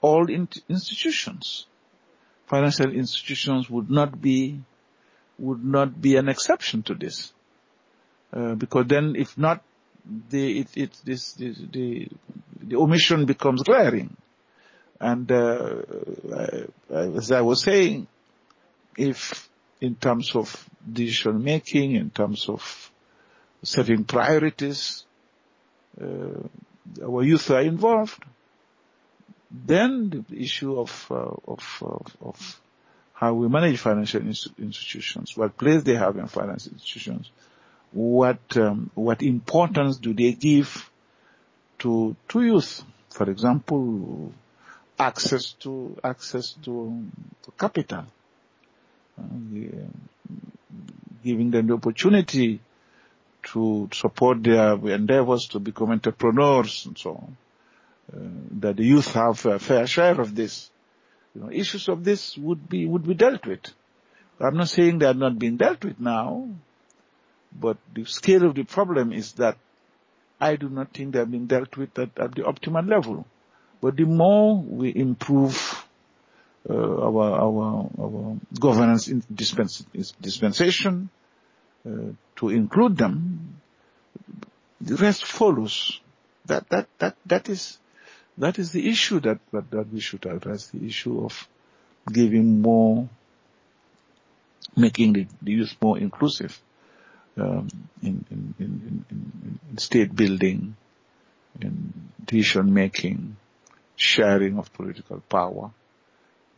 all 0.00 0.30
in- 0.30 0.48
institutions 0.68 1.66
financial 2.52 2.92
institutions 2.92 3.70
would 3.70 3.90
not 3.90 4.20
be 4.20 4.60
would 5.38 5.64
not 5.64 6.00
be 6.06 6.16
an 6.16 6.28
exception 6.28 6.82
to 6.82 6.94
this, 6.94 7.32
uh, 8.36 8.54
because 8.54 8.86
then 8.88 9.16
if 9.16 9.38
not, 9.38 9.62
the 10.28 10.60
it, 10.60 10.68
it 10.76 11.00
this, 11.02 11.32
this, 11.32 11.56
the 11.72 12.08
the 12.60 12.76
omission 12.76 13.24
becomes 13.24 13.62
glaring, 13.62 14.14
and 15.00 15.32
uh, 15.32 15.76
as 16.90 17.32
I 17.32 17.40
was 17.40 17.62
saying, 17.62 18.06
if 18.98 19.48
in 19.80 19.94
terms 19.94 20.36
of 20.36 20.68
decision 21.00 21.42
making, 21.42 21.96
in 21.96 22.10
terms 22.10 22.50
of 22.50 22.90
setting 23.62 24.04
priorities, 24.04 25.06
uh, 25.98 27.02
our 27.02 27.22
youth 27.22 27.50
are 27.50 27.62
involved, 27.62 28.22
then 29.52 30.24
the 30.28 30.42
issue 30.42 30.78
of, 30.78 31.06
uh, 31.10 31.14
of, 31.46 31.82
of, 31.82 32.16
of, 32.22 32.60
how 33.14 33.34
we 33.34 33.46
manage 33.48 33.78
financial 33.78 34.20
institutions, 34.20 35.36
what 35.36 35.56
place 35.56 35.84
they 35.84 35.94
have 35.94 36.16
in 36.16 36.26
financial 36.26 36.72
institutions, 36.72 37.30
what, 37.92 38.40
um, 38.56 38.90
what 38.94 39.22
importance 39.22 39.98
do 39.98 40.12
they 40.12 40.32
give 40.32 40.90
to, 41.78 42.16
to 42.28 42.42
youth? 42.42 42.82
For 43.10 43.30
example, 43.30 44.32
access 44.98 45.52
to, 45.52 45.96
access 46.02 46.54
to, 46.64 47.04
to 47.44 47.50
capital, 47.52 48.06
uh, 49.18 49.22
giving 51.22 51.50
them 51.52 51.68
the 51.68 51.74
opportunity 51.74 52.58
to 53.44 53.88
support 53.92 54.42
their 54.42 54.74
endeavors 54.88 55.46
to 55.48 55.60
become 55.60 55.90
entrepreneurs 55.90 56.86
and 56.86 56.98
so 56.98 57.10
on. 57.10 57.36
Uh, 58.14 58.18
that 58.60 58.76
the 58.76 58.84
youth 58.84 59.12
have 59.14 59.44
a 59.46 59.58
fair 59.58 59.86
share 59.86 60.20
of 60.20 60.34
this. 60.34 60.70
You 61.34 61.42
know, 61.42 61.50
issues 61.50 61.88
of 61.88 62.04
this 62.04 62.36
would 62.36 62.68
be 62.68 62.84
would 62.86 63.06
be 63.06 63.14
dealt 63.14 63.46
with. 63.46 63.60
I'm 64.38 64.56
not 64.56 64.68
saying 64.68 64.98
they 64.98 65.06
are 65.06 65.14
not 65.14 65.38
being 65.38 65.56
dealt 65.56 65.84
with 65.84 65.98
now, 65.98 66.48
but 67.58 67.78
the 67.94 68.04
scale 68.04 68.44
of 68.44 68.54
the 68.54 68.64
problem 68.64 69.12
is 69.12 69.32
that 69.34 69.56
I 70.40 70.56
do 70.56 70.68
not 70.68 70.92
think 70.92 71.12
they 71.12 71.20
are 71.20 71.26
being 71.26 71.46
dealt 71.46 71.76
with 71.76 71.98
at, 71.98 72.18
at 72.18 72.34
the 72.34 72.42
optimal 72.42 72.86
level. 72.88 73.24
But 73.80 73.96
the 73.96 74.04
more 74.04 74.56
we 74.60 74.94
improve 74.94 75.86
uh, 76.68 76.74
our 76.74 77.32
our 77.40 77.90
our 77.98 78.36
governance 78.60 79.08
in 79.08 79.22
dispens- 79.32 79.86
dispensation 80.20 81.08
uh, 81.86 82.12
to 82.36 82.48
include 82.50 82.98
them, 82.98 83.56
the 84.80 84.96
rest 84.96 85.24
follows. 85.24 86.00
That 86.46 86.68
that 86.70 86.88
that 86.98 87.16
that 87.26 87.48
is 87.48 87.78
that 88.38 88.58
is 88.58 88.72
the 88.72 88.88
issue 88.88 89.20
that, 89.20 89.38
that, 89.52 89.70
that 89.70 89.92
we 89.92 90.00
should 90.00 90.24
address, 90.26 90.68
the 90.68 90.86
issue 90.86 91.24
of 91.24 91.48
giving 92.10 92.60
more, 92.60 93.08
making 94.76 95.12
the, 95.12 95.26
the 95.42 95.52
youth 95.52 95.76
more 95.80 95.98
inclusive 95.98 96.60
um, 97.36 97.68
in, 98.02 98.24
in, 98.30 98.54
in, 98.58 99.04
in, 99.10 99.78
state 99.78 100.14
building, 100.14 100.76
in 101.60 101.92
decision 102.24 102.72
making, 102.72 103.36
sharing 103.96 104.58
of 104.58 104.72
political 104.72 105.20
power, 105.20 105.70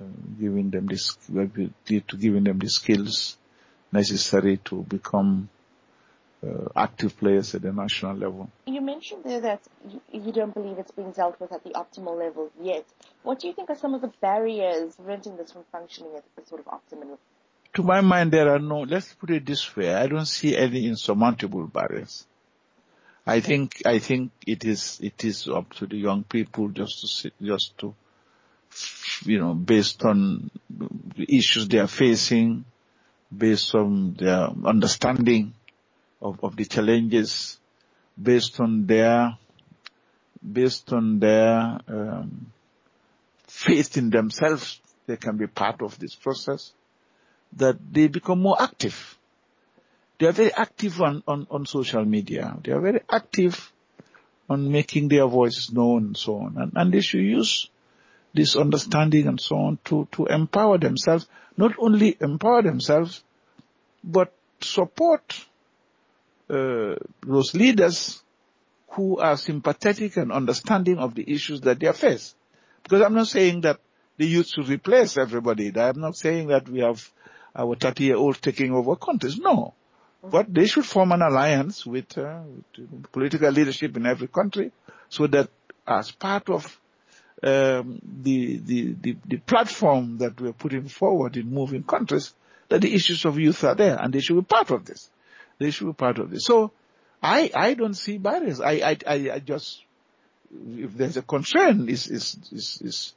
uh, 0.00 0.04
giving 0.40 0.70
them 0.70 0.86
this, 0.86 1.16
to 1.26 2.16
giving 2.16 2.44
them 2.44 2.58
the 2.58 2.68
skills 2.68 3.36
necessary 3.92 4.58
to 4.64 4.82
become 4.82 5.48
Uh, 6.44 6.68
active 6.76 7.16
players 7.16 7.54
at 7.54 7.62
the 7.62 7.72
national 7.72 8.16
level. 8.16 8.50
You 8.66 8.80
mentioned 8.80 9.24
there 9.24 9.40
that 9.40 9.62
you, 10.12 10.32
don't 10.32 10.52
believe 10.52 10.78
it's 10.78 10.90
being 10.90 11.12
dealt 11.12 11.40
with 11.40 11.52
at 11.52 11.62
the 11.64 11.70
optimal 11.70 12.18
level 12.18 12.50
yet. 12.60 12.84
What 13.22 13.40
do 13.40 13.46
you 13.46 13.54
think 13.54 13.70
are 13.70 13.76
some 13.76 13.94
of 13.94 14.00
the 14.02 14.12
barriers 14.20 14.96
preventing 14.96 15.36
this 15.36 15.52
from 15.52 15.64
functioning 15.72 16.12
at 16.16 16.24
the 16.36 16.44
sort 16.46 16.60
of 16.60 16.66
optimal 16.66 17.00
level? 17.00 17.18
to 17.74 17.82
my 17.82 18.00
mind, 18.00 18.32
there 18.32 18.54
are 18.54 18.58
no, 18.58 18.80
let's 18.80 19.12
put 19.14 19.30
it 19.30 19.44
this 19.44 19.76
way, 19.76 19.92
I 19.92 20.06
don't 20.06 20.26
see 20.26 20.56
any 20.56 20.86
insurmountable 20.86 21.66
barriers. 21.66 22.24
I 23.26 23.40
think, 23.40 23.82
I 23.84 23.98
think 23.98 24.30
it 24.46 24.64
is, 24.64 25.00
it 25.02 25.24
is 25.24 25.48
up 25.48 25.72
to 25.74 25.86
the 25.86 25.96
young 25.96 26.24
people 26.24 26.68
just 26.68 27.00
to 27.00 27.08
sit, 27.08 27.32
just 27.42 27.76
to, 27.78 27.94
you 29.24 29.38
know, 29.38 29.54
based 29.54 30.04
on 30.04 30.50
the 30.70 31.26
issues 31.28 31.66
they 31.68 31.78
are 31.78 31.88
facing, 31.88 32.64
based 33.36 33.74
on 33.74 34.14
their 34.14 34.50
understanding, 34.64 35.54
of, 36.24 36.56
the 36.56 36.64
challenges 36.64 37.58
based 38.20 38.58
on 38.60 38.86
their 38.86 39.36
based 40.52 40.92
on 40.92 41.18
their 41.20 41.78
um, 41.88 42.52
faith 43.46 43.96
in 43.96 44.10
themselves, 44.10 44.80
they 45.06 45.16
can 45.16 45.36
be 45.36 45.46
part 45.46 45.82
of 45.82 45.98
this 45.98 46.14
process. 46.14 46.72
That 47.56 47.76
they 47.92 48.08
become 48.08 48.40
more 48.42 48.60
active. 48.60 49.16
They 50.18 50.26
are 50.26 50.32
very 50.32 50.52
active 50.52 51.00
on, 51.00 51.66
social 51.66 52.04
media. 52.04 52.56
They 52.62 52.72
are 52.72 52.80
very 52.80 53.00
active 53.08 53.72
on 54.50 54.70
making 54.70 55.08
their 55.08 55.26
voices 55.26 55.72
known 55.72 56.06
and 56.06 56.16
so 56.16 56.36
on. 56.36 56.56
And, 56.58 56.72
and 56.74 56.92
they 56.92 57.00
should 57.00 57.20
use 57.20 57.70
this 58.34 58.56
understanding 58.56 59.28
and 59.28 59.40
so 59.40 59.56
on 59.56 59.78
to, 59.84 60.08
to 60.12 60.26
empower 60.26 60.78
themselves, 60.78 61.26
not 61.56 61.72
only 61.78 62.16
empower 62.20 62.62
themselves, 62.62 63.22
but 64.02 64.32
support 64.60 65.46
those 66.48 67.54
leaders 67.54 68.22
who 68.90 69.18
are 69.18 69.36
sympathetic 69.36 70.16
and 70.16 70.32
understanding 70.32 70.98
of 70.98 71.14
the 71.14 71.30
issues 71.32 71.60
that 71.62 71.80
they 71.80 71.92
face. 71.92 72.34
Because 72.82 73.02
I'm 73.02 73.14
not 73.14 73.28
saying 73.28 73.62
that 73.62 73.80
the 74.16 74.26
youth 74.26 74.48
should 74.48 74.68
replace 74.68 75.16
everybody. 75.16 75.72
I'm 75.74 76.00
not 76.00 76.16
saying 76.16 76.48
that 76.48 76.68
we 76.68 76.80
have 76.80 77.10
our 77.56 77.74
30 77.74 78.04
year 78.04 78.16
olds 78.16 78.40
taking 78.40 78.72
over 78.72 78.96
countries. 78.96 79.38
No. 79.38 79.74
But 80.22 80.52
they 80.52 80.66
should 80.66 80.86
form 80.86 81.12
an 81.12 81.22
alliance 81.22 81.84
with, 81.84 82.16
uh, 82.16 82.40
with 82.78 83.12
political 83.12 83.50
leadership 83.50 83.96
in 83.96 84.06
every 84.06 84.28
country 84.28 84.72
so 85.08 85.26
that 85.26 85.50
as 85.86 86.10
part 86.12 86.48
of 86.48 86.80
um, 87.42 88.00
the, 88.22 88.56
the, 88.58 88.94
the, 89.00 89.16
the 89.26 89.36
platform 89.36 90.18
that 90.18 90.40
we're 90.40 90.52
putting 90.52 90.88
forward 90.88 91.36
in 91.36 91.52
moving 91.52 91.82
countries, 91.82 92.32
that 92.68 92.80
the 92.80 92.94
issues 92.94 93.24
of 93.24 93.38
youth 93.38 93.62
are 93.64 93.74
there 93.74 93.98
and 94.00 94.12
they 94.12 94.20
should 94.20 94.36
be 94.36 94.42
part 94.42 94.70
of 94.70 94.86
this. 94.86 95.10
They 95.58 95.70
should 95.70 95.86
be 95.86 95.92
part 95.92 96.18
of 96.18 96.30
this. 96.30 96.44
So 96.44 96.72
I, 97.22 97.50
I 97.54 97.74
don't 97.74 97.94
see 97.94 98.18
barriers. 98.18 98.60
I, 98.60 98.96
I, 99.06 99.32
I 99.32 99.38
just, 99.38 99.82
if 100.76 100.94
there's 100.94 101.16
a 101.16 101.22
concern 101.22 101.88
is, 101.88 102.08
is, 102.08 102.36
is, 102.52 102.82
is, 102.82 103.14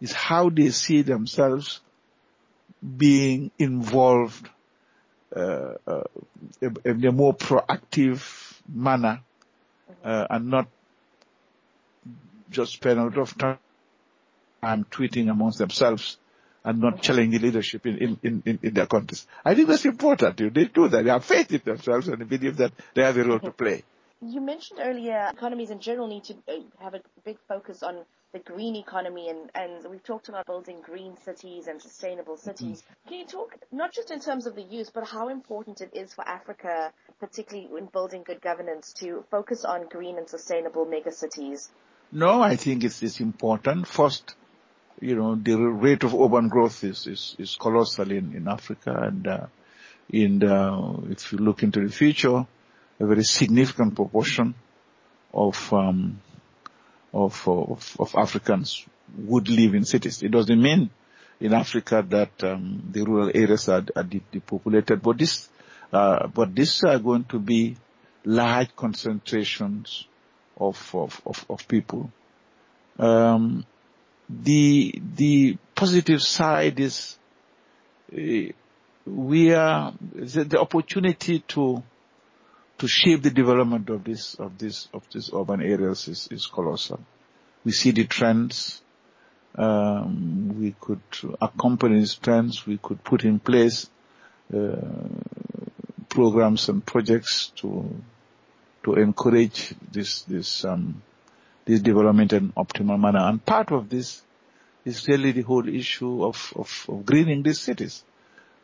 is 0.00 0.12
how 0.12 0.48
they 0.48 0.70
see 0.70 1.02
themselves 1.02 1.80
being 2.96 3.50
involved 3.58 4.48
uh, 5.34 5.74
uh, 5.86 6.02
in 6.60 7.04
a 7.04 7.12
more 7.12 7.34
proactive 7.34 8.54
manner 8.68 9.20
uh, 10.04 10.26
and 10.30 10.46
not 10.46 10.68
just 12.50 12.72
spend 12.74 12.98
a 12.98 13.04
lot 13.04 13.18
of 13.18 13.36
time 13.36 13.58
tweeting 14.62 15.30
amongst 15.30 15.58
themselves 15.58 16.16
and 16.68 16.80
not 16.80 17.00
challenging 17.00 17.40
leadership 17.40 17.86
in, 17.86 18.18
in, 18.22 18.42
in, 18.44 18.58
in 18.62 18.74
their 18.74 18.86
countries. 18.86 19.26
I 19.42 19.54
think 19.54 19.68
that's 19.68 19.86
important. 19.86 20.36
They 20.36 20.66
do 20.66 20.88
that. 20.88 21.02
They 21.02 21.10
have 21.10 21.24
faith 21.24 21.50
in 21.50 21.62
themselves 21.64 22.08
and 22.08 22.20
they 22.20 22.26
believe 22.26 22.58
that 22.58 22.72
they 22.92 23.02
have 23.02 23.16
a 23.16 23.24
role 23.24 23.38
to 23.40 23.50
play. 23.52 23.84
You 24.20 24.42
mentioned 24.42 24.78
earlier 24.82 25.30
economies 25.32 25.70
in 25.70 25.80
general 25.80 26.08
need 26.08 26.24
to 26.24 26.34
have 26.80 26.92
a 26.92 27.00
big 27.24 27.38
focus 27.48 27.82
on 27.82 28.04
the 28.34 28.38
green 28.40 28.76
economy 28.76 29.30
and, 29.30 29.50
and 29.54 29.90
we've 29.90 30.04
talked 30.04 30.28
about 30.28 30.44
building 30.44 30.82
green 30.82 31.16
cities 31.24 31.68
and 31.68 31.80
sustainable 31.80 32.36
cities. 32.36 32.82
Mm-hmm. 32.82 33.08
Can 33.08 33.18
you 33.20 33.26
talk 33.26 33.56
not 33.72 33.94
just 33.94 34.10
in 34.10 34.20
terms 34.20 34.46
of 34.46 34.54
the 34.54 34.62
use, 34.62 34.90
but 34.90 35.06
how 35.06 35.28
important 35.30 35.80
it 35.80 35.92
is 35.94 36.12
for 36.12 36.28
Africa, 36.28 36.92
particularly 37.18 37.70
in 37.78 37.86
building 37.86 38.24
good 38.26 38.42
governance, 38.42 38.92
to 38.94 39.24
focus 39.30 39.64
on 39.64 39.88
green 39.88 40.18
and 40.18 40.28
sustainable 40.28 40.84
megacities? 40.84 41.70
No, 42.12 42.42
I 42.42 42.56
think 42.56 42.84
it's, 42.84 43.02
it's 43.02 43.20
important. 43.20 43.86
First, 43.86 44.34
you 45.00 45.14
know, 45.14 45.34
the 45.36 45.56
rate 45.56 46.04
of 46.04 46.14
urban 46.14 46.48
growth 46.48 46.82
is, 46.84 47.06
is, 47.06 47.36
is 47.38 47.56
colossal 47.56 48.10
in, 48.10 48.34
in 48.34 48.48
Africa 48.48 48.94
and, 49.02 49.26
uh, 49.26 49.46
in 50.10 50.38
the, 50.38 51.02
if 51.10 51.32
you 51.32 51.38
look 51.38 51.62
into 51.62 51.86
the 51.86 51.92
future, 51.92 52.46
a 53.00 53.06
very 53.06 53.24
significant 53.24 53.94
proportion 53.94 54.54
of, 55.32 55.72
um, 55.72 56.20
of, 57.12 57.46
of, 57.46 57.96
of, 58.00 58.14
Africans 58.16 58.84
would 59.16 59.48
live 59.48 59.74
in 59.74 59.84
cities. 59.84 60.22
It 60.22 60.30
doesn't 60.30 60.60
mean 60.60 60.90
in 61.40 61.52
Africa 61.52 62.04
that 62.08 62.42
um, 62.42 62.82
the 62.90 63.02
rural 63.02 63.30
areas 63.32 63.68
are, 63.68 63.84
are 63.94 64.02
depopulated, 64.02 65.02
but 65.02 65.18
this, 65.18 65.48
uh, 65.92 66.26
but 66.26 66.54
these 66.54 66.82
are 66.84 66.98
going 66.98 67.24
to 67.24 67.38
be 67.38 67.76
large 68.24 68.74
concentrations 68.74 70.06
of 70.56 70.94
of, 70.94 71.20
of, 71.24 71.46
of 71.48 71.68
people. 71.68 72.10
Um, 72.98 73.64
the 74.28 75.00
the 75.16 75.56
positive 75.74 76.22
side 76.22 76.80
is 76.80 77.16
uh, 78.12 78.52
we 79.06 79.54
are 79.54 79.94
the, 80.14 80.58
opportunity 80.60 81.40
to 81.40 81.82
to 82.78 82.86
shape 82.86 83.22
the 83.22 83.30
development 83.30 83.88
of 83.88 84.04
this 84.04 84.34
of 84.34 84.58
this 84.58 84.88
of 84.92 85.02
these 85.12 85.30
urban 85.34 85.62
areas 85.62 86.08
is, 86.08 86.28
is 86.30 86.46
colossal. 86.46 87.00
We 87.64 87.72
see 87.72 87.90
the 87.90 88.04
trends. 88.04 88.82
Um, 89.54 90.60
we 90.60 90.76
could 90.80 91.00
accompany 91.40 91.98
these 91.98 92.14
trends. 92.14 92.66
We 92.66 92.78
could 92.78 93.02
put 93.02 93.24
in 93.24 93.40
place 93.40 93.88
uh, 94.54 94.76
programs 96.08 96.68
and 96.68 96.84
projects 96.84 97.52
to 97.56 97.90
to 98.84 98.94
encourage 98.94 99.74
this 99.90 100.22
this 100.22 100.64
this 101.68 101.80
um, 101.80 101.84
development 101.84 102.32
in 102.32 102.50
optimal 102.52 102.98
manner. 102.98 103.20
And 103.20 103.44
part 103.44 103.70
of 103.70 103.88
this 103.90 104.22
is 104.84 105.06
really 105.06 105.32
the 105.32 105.42
whole 105.42 105.68
issue 105.68 106.24
of, 106.24 106.52
of, 106.56 106.86
of 106.88 107.04
greening 107.04 107.42
these 107.42 107.60
cities, 107.60 108.02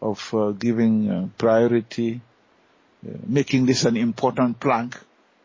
of 0.01 0.33
uh, 0.33 0.51
giving 0.53 1.11
uh, 1.11 1.29
priority, 1.37 2.23
uh, 3.07 3.11
making 3.27 3.67
this 3.67 3.85
an 3.85 3.97
important 3.99 4.59
plank 4.59 4.99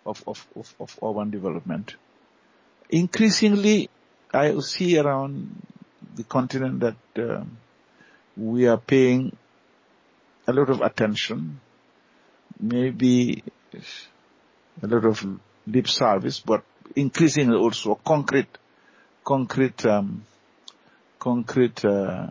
of, 0.06 0.24
of, 0.26 0.48
of, 0.56 0.74
of 0.80 1.00
urban 1.04 1.30
development. 1.30 1.95
Increasingly, 2.89 3.89
I 4.34 4.58
see 4.60 4.98
around 4.98 5.62
the 6.15 6.24
continent 6.24 6.80
that 6.80 7.22
uh, 7.22 7.43
we 8.38 8.67
are 8.67 8.78
paying 8.78 9.36
a 10.48 10.54
lot 10.54 10.69
of 10.69 10.82
attention, 10.82 11.60
maybe 12.60 13.43
a 14.82 14.88
lot 14.88 15.04
of 15.06 15.26
lip 15.67 15.88
service, 15.88 16.39
but 16.39 16.63
increasingly 16.99 17.57
also 17.57 17.95
concrete, 17.95 18.57
concrete, 19.23 19.85
um, 19.85 20.25
concrete 21.19 21.83
uh, 21.85 22.27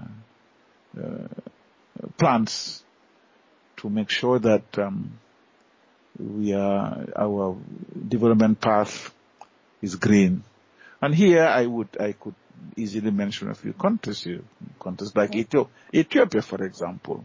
uh, 0.98 1.28
plans 2.16 2.82
to 3.76 3.88
make 3.88 4.10
sure 4.10 4.38
that 4.38 4.78
um, 4.78 5.18
we 6.18 6.52
are 6.52 7.06
our 7.16 7.56
development 8.08 8.60
path 8.60 9.14
is 9.80 9.94
green. 9.94 10.42
And 11.00 11.14
here 11.14 11.44
I 11.44 11.64
would 11.64 11.88
I 12.00 12.12
could 12.12 12.34
easily 12.76 13.12
mention 13.12 13.50
a 13.50 13.54
few 13.54 13.72
countries 13.72 14.24
here, 14.24 14.40
countries 14.80 15.14
like 15.14 15.34
Ethiopia, 15.36 15.72
Ethiopia 15.94 16.42
for 16.42 16.64
example, 16.64 17.24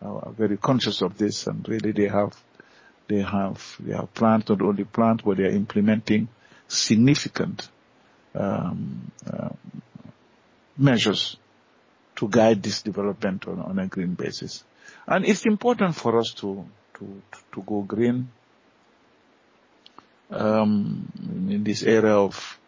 are 0.00 0.30
very 0.30 0.56
conscious 0.56 1.02
of 1.02 1.18
this 1.18 1.46
and 1.46 1.68
really 1.68 1.92
they 1.92 2.08
have 2.08 2.36
they 3.08 3.20
have 3.22 3.76
they 3.80 3.92
have 3.94 4.14
plans 4.14 4.48
not 4.48 4.62
only 4.62 4.84
plans 4.84 5.22
but 5.24 5.36
they 5.38 5.44
are 5.44 5.50
implementing 5.50 6.28
significant 6.70 7.68
um, 8.34 9.10
uh, 9.26 9.50
measures 10.76 11.36
to 12.16 12.28
guide 12.28 12.62
this 12.62 12.82
development 12.82 13.46
on, 13.48 13.60
on, 13.60 13.78
a 13.78 13.86
green 13.86 14.14
basis. 14.14 14.64
And 15.06 15.24
it's 15.24 15.46
important 15.46 15.94
for 15.96 16.18
us 16.18 16.32
to 16.34 16.64
to 16.94 17.22
to 17.52 17.62
go 17.62 17.82
green 17.82 18.30
um, 20.30 21.10
in 21.48 21.64
this 21.64 21.82
area 21.82 22.14
of 22.14 22.58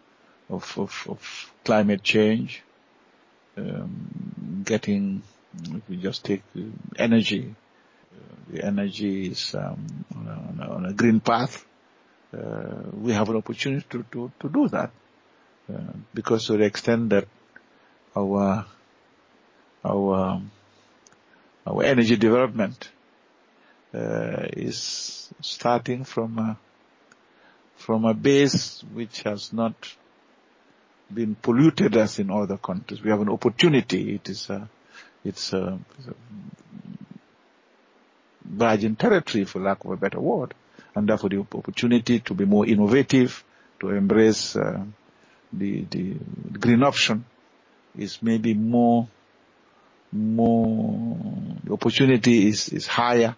of, 0.51 0.79
of, 0.79 1.07
of 1.09 1.53
climate 1.65 2.03
change, 2.03 2.63
um, 3.57 4.63
getting 4.65 5.23
if 5.65 5.89
we 5.89 5.97
just 5.97 6.25
take 6.25 6.43
energy 6.97 7.55
the 8.53 8.65
energy 8.65 9.29
is 9.29 9.55
um, 9.55 10.05
on, 10.15 10.27
a, 10.27 10.31
on, 10.31 10.61
a, 10.61 10.75
on, 10.75 10.87
a, 10.87 10.93
green 10.93 11.21
path, 11.21 11.65
uh, 11.65 11.72
we 12.33 13.13
have 13.13 13.29
an 13.29 13.37
opportunity 13.37 13.85
to, 13.91 14.05
to, 14.11 14.33
to 14.41 14.49
do 14.49 14.69
that. 14.69 14.91
Uh, 15.73 15.79
because 16.13 16.47
to 16.47 16.57
the 16.57 16.65
extent 16.65 17.11
that 17.11 17.29
our, 18.17 18.67
our, 19.85 20.43
our 21.67 21.83
energy 21.83 22.17
development, 22.17 22.91
uh, 23.95 24.47
is 24.55 25.31
starting 25.41 26.05
from 26.05 26.39
a, 26.39 26.59
from 27.77 28.05
a 28.05 28.15
base 28.15 28.83
which 28.93 29.23
has 29.23 29.53
not 29.53 29.75
been 31.13 31.35
polluted 31.35 31.97
as 31.97 32.19
in 32.19 32.31
other 32.31 32.57
countries. 32.57 33.03
We 33.03 33.11
have 33.11 33.21
an 33.21 33.29
opportunity. 33.29 34.15
It 34.15 34.31
is 34.31 34.49
a, 34.49 34.69
it's 35.25 35.53
a, 35.53 35.79
it's 35.99 36.09
a 36.09 36.15
virgin 38.45 38.97
territory, 38.97 39.45
for 39.45 39.61
lack 39.61 39.85
of 39.85 39.91
a 39.91 39.97
better 39.97 40.21
word, 40.21 40.55
and 40.95 41.09
therefore 41.09 41.31
the 41.31 41.39
opportunity 41.39 42.21
to 42.21 42.35
be 42.35 42.45
more 42.45 42.67
innovative, 42.67 43.45
to 43.81 43.91
embrace 43.91 44.57
uh, 44.57 44.85
the, 45.53 45.83
the 45.91 46.17
green 46.59 46.83
option 46.83 47.25
is 47.97 48.23
maybe 48.23 48.55
more, 48.55 49.09
more, 50.13 51.17
the 51.65 51.73
opportunity 51.73 52.49
is, 52.49 52.69
is 52.69 52.87
higher 52.87 53.37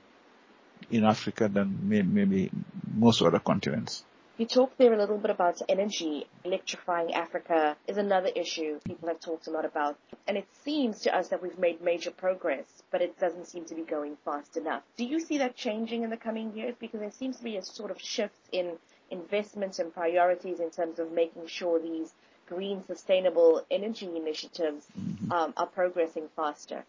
in 0.91 1.05
Africa 1.05 1.49
than 1.49 1.79
maybe 1.83 2.51
most 2.95 3.23
other 3.23 3.39
continents. 3.39 4.05
You 4.37 4.47
talked 4.47 4.79
there 4.79 4.93
a 4.93 4.99
little 4.99 5.19
bit 5.19 5.31
about 5.31 5.63
energy. 5.69 6.27
Electrifying 6.45 7.15
Africa 7.15 7.77
is 7.87 7.99
another 7.99 8.31
issue 8.35 8.81
people 8.85 9.09
have 9.09 9.21
talked 9.21 9.47
a 9.47 9.51
lot 9.51 9.65
about. 9.65 9.97
And 10.27 10.37
it 10.37 10.49
seems 10.65 11.01
to 11.03 11.17
us 11.17 11.29
that 11.29 11.41
we've 11.41 11.59
made 11.59 11.81
major 11.81 12.11
progress, 12.11 12.67
but 12.95 13.03
it 13.03 13.19
doesn't 13.19 13.49
seem 13.49 13.65
to 13.65 13.75
be 13.75 13.83
going 13.83 14.17
fast 14.25 14.57
enough. 14.57 14.85
Do 14.97 15.05
you 15.05 15.19
see 15.19 15.39
that 15.39 15.57
changing 15.57 16.05
in 16.05 16.11
the 16.11 16.17
coming 16.17 16.57
years? 16.57 16.77
Because 16.79 17.01
there 17.01 17.11
seems 17.11 17.39
to 17.39 17.43
be 17.43 17.57
a 17.57 17.63
sort 17.65 17.91
of 17.91 18.01
shift 18.01 18.39
in 18.53 18.71
investments 19.11 19.81
and 19.81 19.93
priorities 19.93 20.61
in 20.61 20.71
terms 20.71 21.01
of 21.01 21.11
making 21.11 21.49
sure 21.49 21.81
these 21.81 22.13
green 22.49 22.85
sustainable 22.87 23.67
energy 23.69 24.09
initiatives 24.15 24.87
mm-hmm. 24.97 25.33
um, 25.33 25.53
are 25.57 25.67
progressing 25.67 26.29
faster. 26.37 26.85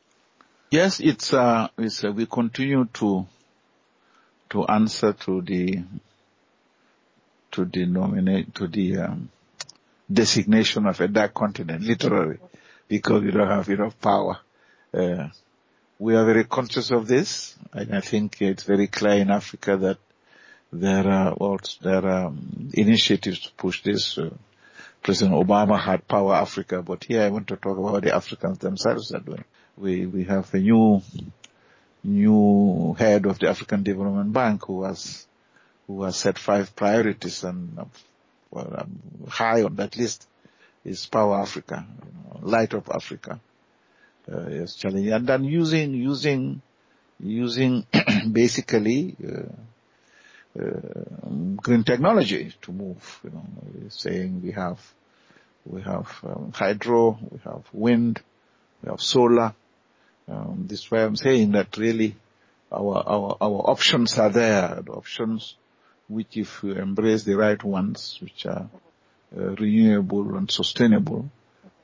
Yes, 0.69 0.99
it's, 0.99 1.33
uh, 1.33 1.69
it's 1.75 2.03
uh, 2.03 2.11
we 2.11 2.27
continue 2.27 2.85
to 2.93 3.25
to 4.51 4.63
answer 4.67 5.11
to 5.11 5.41
the 5.41 5.81
to 7.53 7.65
the 7.65 7.87
nominate 7.87 8.53
to 8.53 8.67
the 8.67 8.97
um, 8.97 9.29
designation 10.13 10.85
of 10.85 11.01
a 11.01 11.07
dark 11.07 11.33
continent, 11.33 11.81
literally, 11.81 12.37
because 12.87 13.23
we 13.23 13.31
don't 13.31 13.47
have 13.47 13.67
enough 13.69 13.99
power. 13.99 14.37
Uh, 14.93 15.29
we 15.97 16.15
are 16.15 16.25
very 16.25 16.43
conscious 16.43 16.91
of 16.91 17.07
this, 17.07 17.55
and 17.71 17.95
I 17.95 18.01
think 18.01 18.41
it's 18.41 18.63
very 18.63 18.87
clear 18.87 19.13
in 19.13 19.31
Africa 19.31 19.77
that 19.77 19.97
there 20.71 21.07
are 21.07 21.35
well, 21.37 21.59
there 21.81 22.05
are 22.05 22.25
um, 22.27 22.69
initiatives 22.73 23.39
to 23.41 23.51
push 23.53 23.81
this. 23.83 24.17
Uh, 24.17 24.31
President 25.01 25.35
Obama 25.35 25.79
had 25.79 26.07
Power 26.07 26.33
Africa, 26.33 26.81
but 26.81 27.03
here 27.03 27.21
I 27.21 27.29
want 27.29 27.47
to 27.49 27.55
talk 27.55 27.77
about 27.77 28.01
the 28.01 28.15
Africans 28.15 28.57
themselves 28.57 29.13
are 29.13 29.19
doing. 29.19 29.43
We 29.77 30.05
we 30.07 30.23
have 30.25 30.53
a 30.53 30.59
new 30.59 31.01
new 32.03 32.95
head 32.97 33.25
of 33.25 33.39
the 33.39 33.49
African 33.49 33.83
Development 33.83 34.33
Bank 34.33 34.65
who 34.65 34.83
has 34.83 35.27
who 35.87 36.03
has 36.03 36.15
set 36.15 36.37
five 36.39 36.75
priorities 36.75 37.43
and 37.43 37.77
well, 38.51 38.73
um, 38.77 38.99
high 39.27 39.63
on 39.63 39.75
that 39.75 39.95
list 39.95 40.27
is 40.83 41.05
Power 41.05 41.39
Africa, 41.39 41.85
you 42.03 42.11
know, 42.13 42.39
Light 42.47 42.73
of 42.73 42.89
Africa. 42.89 43.39
Uh, 44.31 44.49
yes, 44.49 44.75
challenging. 44.75 45.11
And 45.11 45.27
then 45.27 45.43
using, 45.43 45.93
using, 45.93 46.61
using 47.19 47.85
basically, 48.31 49.15
uh, 49.23 50.59
uh, 50.59 51.29
green 51.57 51.83
technology 51.83 52.53
to 52.61 52.71
move, 52.71 53.19
you 53.23 53.29
know, 53.31 53.45
saying 53.89 54.41
we 54.41 54.51
have, 54.51 54.79
we 55.65 55.81
have 55.81 56.07
um, 56.25 56.51
hydro, 56.53 57.19
we 57.29 57.39
have 57.43 57.63
wind, 57.73 58.21
we 58.81 58.89
have 58.89 59.01
solar. 59.01 59.53
Um, 60.27 60.65
this 60.67 60.79
is 60.79 60.91
why 60.91 61.03
I'm 61.03 61.15
saying 61.15 61.51
that 61.51 61.77
really 61.77 62.15
our, 62.71 62.97
our, 62.97 63.37
our 63.41 63.69
options 63.69 64.17
are 64.17 64.29
there. 64.29 64.81
The 64.83 64.91
options 64.93 65.55
which 66.07 66.37
if 66.37 66.63
we 66.63 66.77
embrace 66.77 67.23
the 67.23 67.35
right 67.35 67.61
ones, 67.63 68.17
which 68.21 68.45
are 68.45 68.69
uh, 69.35 69.55
renewable 69.55 70.35
and 70.35 70.49
sustainable, 70.49 71.29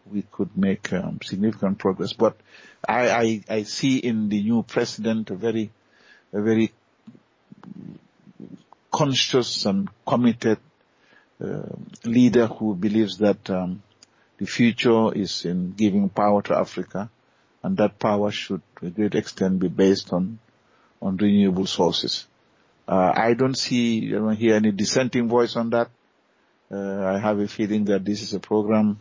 we 0.09 0.23
could 0.23 0.55
make 0.57 0.91
um, 0.93 1.19
significant 1.23 1.77
progress. 1.77 2.13
But 2.13 2.37
I, 2.87 3.09
I, 3.09 3.43
I, 3.49 3.63
see 3.63 3.97
in 3.97 4.29
the 4.29 4.41
new 4.41 4.63
president 4.63 5.29
a 5.29 5.35
very, 5.35 5.71
a 6.33 6.41
very 6.41 6.71
conscious 8.91 9.65
and 9.65 9.89
committed 10.05 10.59
uh, 11.43 11.61
leader 12.03 12.47
who 12.47 12.75
believes 12.75 13.17
that 13.17 13.49
um, 13.49 13.83
the 14.37 14.45
future 14.45 15.13
is 15.13 15.45
in 15.45 15.71
giving 15.71 16.09
power 16.09 16.41
to 16.43 16.55
Africa, 16.57 17.09
and 17.63 17.77
that 17.77 17.99
power 17.99 18.31
should, 18.31 18.61
to 18.79 18.87
a 18.87 18.89
great 18.89 19.15
extent, 19.15 19.59
be 19.59 19.67
based 19.67 20.11
on 20.13 20.39
on 21.01 21.17
renewable 21.17 21.65
sources. 21.65 22.27
Uh, 22.87 23.11
I 23.15 23.33
don't 23.33 23.55
see, 23.55 24.09
I 24.09 24.19
don't 24.19 24.35
hear 24.35 24.55
any 24.55 24.71
dissenting 24.71 25.27
voice 25.27 25.55
on 25.55 25.69
that. 25.71 25.89
Uh, 26.71 27.05
I 27.05 27.17
have 27.17 27.39
a 27.39 27.47
feeling 27.47 27.85
that 27.85 28.05
this 28.05 28.21
is 28.21 28.33
a 28.33 28.39
program 28.39 28.99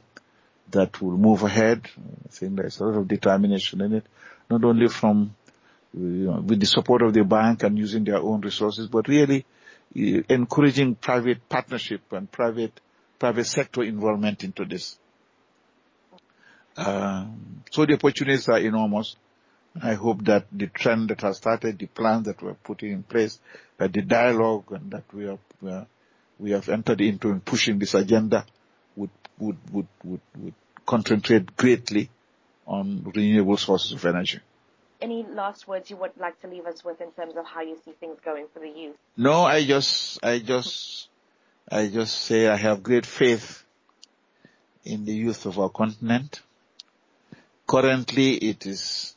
that 0.72 1.00
will 1.00 1.16
move 1.16 1.42
ahead. 1.42 1.86
I 1.96 2.28
think 2.28 2.56
there's 2.56 2.80
a 2.80 2.84
lot 2.84 2.98
of 2.98 3.08
determination 3.08 3.80
in 3.80 3.94
it, 3.94 4.06
not 4.50 4.64
only 4.64 4.88
from, 4.88 5.34
you 5.94 6.26
know, 6.26 6.40
with 6.40 6.60
the 6.60 6.66
support 6.66 7.02
of 7.02 7.12
the 7.12 7.24
bank 7.24 7.62
and 7.62 7.78
using 7.78 8.04
their 8.04 8.18
own 8.18 8.40
resources, 8.40 8.88
but 8.88 9.08
really 9.08 9.44
uh, 9.96 10.22
encouraging 10.28 10.94
private 10.94 11.48
partnership 11.48 12.00
and 12.12 12.30
private, 12.30 12.80
private 13.18 13.44
sector 13.44 13.82
involvement 13.82 14.44
into 14.44 14.64
this. 14.64 14.98
Uh, 16.76 17.26
so 17.70 17.84
the 17.84 17.94
opportunities 17.94 18.48
are 18.48 18.58
enormous. 18.58 19.16
I 19.80 19.94
hope 19.94 20.24
that 20.24 20.46
the 20.50 20.66
trend 20.66 21.10
that 21.10 21.20
has 21.20 21.36
started, 21.36 21.78
the 21.78 21.86
plans 21.86 22.26
that 22.26 22.42
we're 22.42 22.54
putting 22.54 22.92
in 22.92 23.02
place, 23.02 23.38
that 23.76 23.92
the 23.92 24.02
dialogue 24.02 24.64
and 24.70 24.90
that 24.90 25.04
we 25.12 25.26
have, 25.26 25.86
we 26.38 26.50
have 26.50 26.68
entered 26.68 27.00
into 27.00 27.28
in 27.28 27.40
pushing 27.40 27.78
this 27.78 27.94
agenda 27.94 28.46
would, 29.00 29.10
would, 29.38 29.56
would, 29.72 29.88
would, 30.04 30.20
would 30.38 30.54
concentrate 30.86 31.56
greatly 31.56 32.10
on 32.66 33.10
renewable 33.14 33.56
sources 33.56 33.92
of 33.92 34.04
energy. 34.04 34.40
Any 35.00 35.24
last 35.24 35.66
words 35.66 35.90
you 35.90 35.96
would 35.96 36.16
like 36.18 36.40
to 36.42 36.48
leave 36.48 36.66
us 36.66 36.84
with 36.84 37.00
in 37.00 37.10
terms 37.12 37.36
of 37.36 37.46
how 37.46 37.62
you 37.62 37.78
see 37.84 37.92
things 37.92 38.18
going 38.24 38.46
for 38.52 38.60
the 38.60 38.68
youth? 38.68 38.96
No, 39.16 39.44
I 39.44 39.64
just, 39.64 40.22
I 40.22 40.38
just, 40.38 41.08
I 41.70 41.88
just 41.88 42.14
say 42.20 42.46
I 42.46 42.56
have 42.56 42.82
great 42.82 43.06
faith 43.06 43.64
in 44.84 45.04
the 45.04 45.12
youth 45.12 45.46
of 45.46 45.58
our 45.58 45.70
continent. 45.70 46.40
Currently 47.66 48.34
it 48.34 48.66
is 48.66 49.14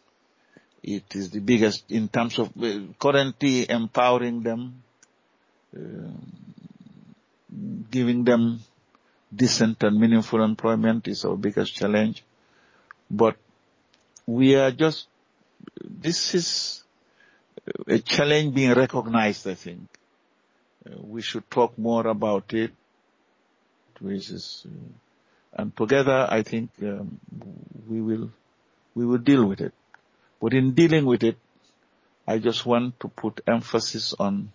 it 0.84 1.16
is 1.16 1.30
the 1.32 1.40
biggest 1.40 1.90
in 1.90 2.08
terms 2.10 2.38
of 2.40 2.52
currently 3.00 3.70
empowering 3.70 4.44
them, 4.44 4.84
uh, 5.76 5.80
giving 7.90 8.24
them 8.26 8.60
decent 9.36 9.84
and 9.84 10.00
meaningful 10.00 10.44
employment 10.44 11.08
is 11.08 11.26
our 11.26 11.36
biggest 11.36 11.76
challenge. 11.76 12.24
But 13.10 13.38
we 14.26 14.56
are 14.56 14.72
just, 14.72 15.08
this 15.84 16.34
is 16.36 16.84
a 17.88 18.00
challenge 18.00 18.56
being 18.56 18.74
recognized, 18.74 19.48
I 19.48 19.56
think. 19.56 19.82
Uh, 20.86 20.96
we 21.02 21.22
should 21.22 21.50
talk 21.50 21.78
more 21.78 22.08
about 22.08 22.54
it, 22.54 22.72
which 24.00 24.30
is, 24.30 24.66
uh, 24.66 25.62
and 25.62 25.76
together 25.76 26.28
I 26.30 26.44
think 26.44 26.72
um, 26.82 27.20
we 27.88 28.02
will, 28.02 28.32
we 28.96 29.06
will 29.06 29.20
deal 29.20 29.46
with 29.46 29.62
it. 29.62 29.74
But 30.42 30.54
in 30.54 30.74
dealing 30.74 31.06
with 31.06 31.24
it, 31.24 31.38
I 32.28 32.40
just 32.40 32.66
want 32.66 33.00
to 33.02 33.08
put 33.08 33.42
emphasis 33.48 34.14
on 34.18 34.52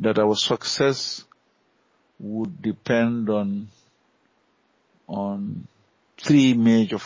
that 0.00 0.18
our 0.18 0.34
success 0.34 1.24
would 2.20 2.60
depend 2.62 3.28
on 3.30 3.68
on 5.08 5.66
three 6.18 6.54
major 6.54 6.98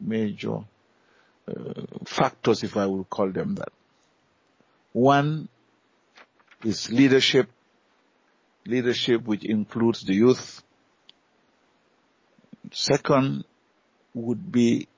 major 0.00 0.58
uh, 1.48 1.82
factors, 2.06 2.62
if 2.62 2.76
I 2.76 2.86
will 2.86 3.04
call 3.04 3.30
them 3.30 3.56
that. 3.56 3.72
One 4.92 5.48
is 6.64 6.90
leadership, 6.90 7.48
leadership 8.66 9.24
which 9.24 9.44
includes 9.44 10.04
the 10.04 10.14
youth. 10.14 10.62
Second 12.72 13.44
would 14.14 14.50
be 14.50 14.88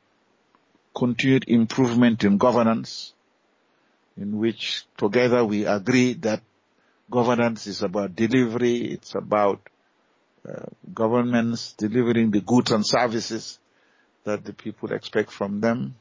continued 0.95 1.45
improvement 1.49 2.23
in 2.25 2.37
governance, 2.37 3.15
in 4.17 4.39
which 4.39 4.85
together 4.97 5.45
we 5.45 5.65
agree 5.65 6.13
that 6.15 6.43
governance 7.13 7.67
is 7.67 7.83
about 7.83 8.17
delivery, 8.17 8.77
it's 8.95 9.15
about 9.15 9.61
uh, 10.49 10.65
governments 10.93 11.75
delivering 11.75 12.31
the 12.33 12.41
goods 12.41 12.73
and 12.73 12.85
services 12.85 13.61
that 14.25 14.45
the 14.45 14.53
people 14.53 14.91
expect 14.93 15.31
from 15.31 15.61
them. 15.61 15.95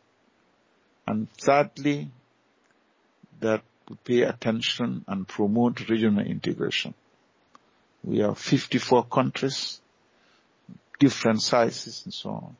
And 1.05 1.27
thirdly, 1.33 2.09
that 3.41 3.61
we 3.89 3.95
pay 4.03 4.21
attention 4.21 5.03
and 5.07 5.27
promote 5.27 5.89
regional 5.89 6.25
integration. 6.25 6.93
We 8.03 8.19
have 8.19 8.37
54 8.37 9.05
countries, 9.05 9.81
different 10.99 11.41
sizes 11.41 12.03
and 12.05 12.13
so 12.13 12.29
on. 12.29 12.55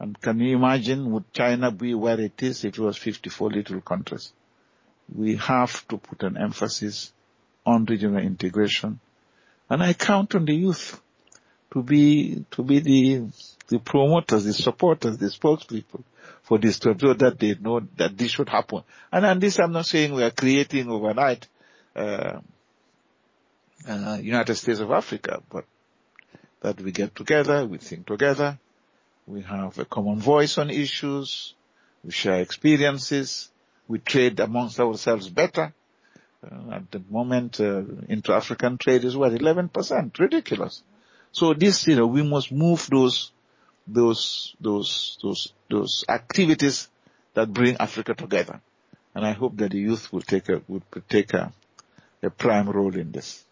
And 0.00 0.20
can 0.20 0.40
you 0.40 0.56
imagine 0.56 1.10
would 1.12 1.32
China 1.32 1.70
be 1.70 1.94
where 1.94 2.20
it 2.20 2.42
is 2.42 2.64
if 2.64 2.78
it 2.78 2.80
was 2.80 2.96
54 2.96 3.50
little 3.50 3.80
countries? 3.80 4.32
We 5.14 5.36
have 5.36 5.86
to 5.88 5.98
put 5.98 6.22
an 6.22 6.36
emphasis 6.36 7.12
on 7.70 7.84
regional 7.84 8.18
integration. 8.18 9.00
And 9.68 9.82
I 9.82 9.92
count 9.92 10.34
on 10.34 10.44
the 10.44 10.54
youth 10.54 11.00
to 11.72 11.82
be, 11.82 12.44
to 12.50 12.62
be 12.62 12.80
the, 12.80 13.28
the 13.68 13.78
promoters, 13.78 14.44
the 14.44 14.52
supporters, 14.52 15.18
the 15.18 15.26
spokespeople 15.26 16.02
for 16.42 16.58
this 16.58 16.78
to 16.80 16.96
so 16.98 17.14
that 17.14 17.38
they 17.38 17.54
know 17.54 17.80
that 17.96 18.16
this 18.18 18.32
should 18.32 18.48
happen. 18.48 18.82
And 19.12 19.40
this 19.40 19.58
I'm 19.58 19.72
not 19.72 19.86
saying 19.86 20.12
we 20.12 20.24
are 20.24 20.30
creating 20.30 20.88
overnight, 20.90 21.46
uh, 21.94 22.40
uh, 23.88 24.18
United 24.20 24.56
States 24.56 24.80
of 24.80 24.90
Africa, 24.90 25.42
but 25.48 25.64
that 26.60 26.80
we 26.80 26.92
get 26.92 27.14
together, 27.14 27.64
we 27.64 27.78
think 27.78 28.06
together, 28.06 28.58
we 29.26 29.42
have 29.42 29.78
a 29.78 29.84
common 29.84 30.18
voice 30.18 30.58
on 30.58 30.70
issues. 30.70 31.54
We 32.02 32.10
share 32.10 32.40
experiences. 32.40 33.50
We 33.86 33.98
trade 33.98 34.40
amongst 34.40 34.80
ourselves 34.80 35.28
better. 35.28 35.72
Uh, 36.42 36.72
at 36.72 36.90
the 36.90 37.02
moment, 37.10 37.60
uh, 37.60 37.82
inter-African 38.08 38.78
trade 38.78 39.04
is 39.04 39.16
what, 39.16 39.32
11%? 39.32 40.18
Ridiculous. 40.18 40.82
So 41.32 41.52
this, 41.52 41.86
you 41.86 41.96
know, 41.96 42.06
we 42.06 42.22
must 42.22 42.50
move 42.50 42.86
those, 42.90 43.30
those, 43.86 44.54
those, 44.60 45.18
those, 45.22 45.52
those 45.68 46.04
activities 46.08 46.88
that 47.34 47.52
bring 47.52 47.76
Africa 47.78 48.14
together. 48.14 48.60
And 49.14 49.26
I 49.26 49.32
hope 49.32 49.56
that 49.58 49.72
the 49.72 49.78
youth 49.78 50.12
will 50.12 50.22
take 50.22 50.48
a, 50.48 50.62
will 50.66 50.82
take 51.08 51.34
a, 51.34 51.52
a 52.22 52.30
prime 52.30 52.70
role 52.70 52.96
in 52.96 53.12
this. 53.12 53.44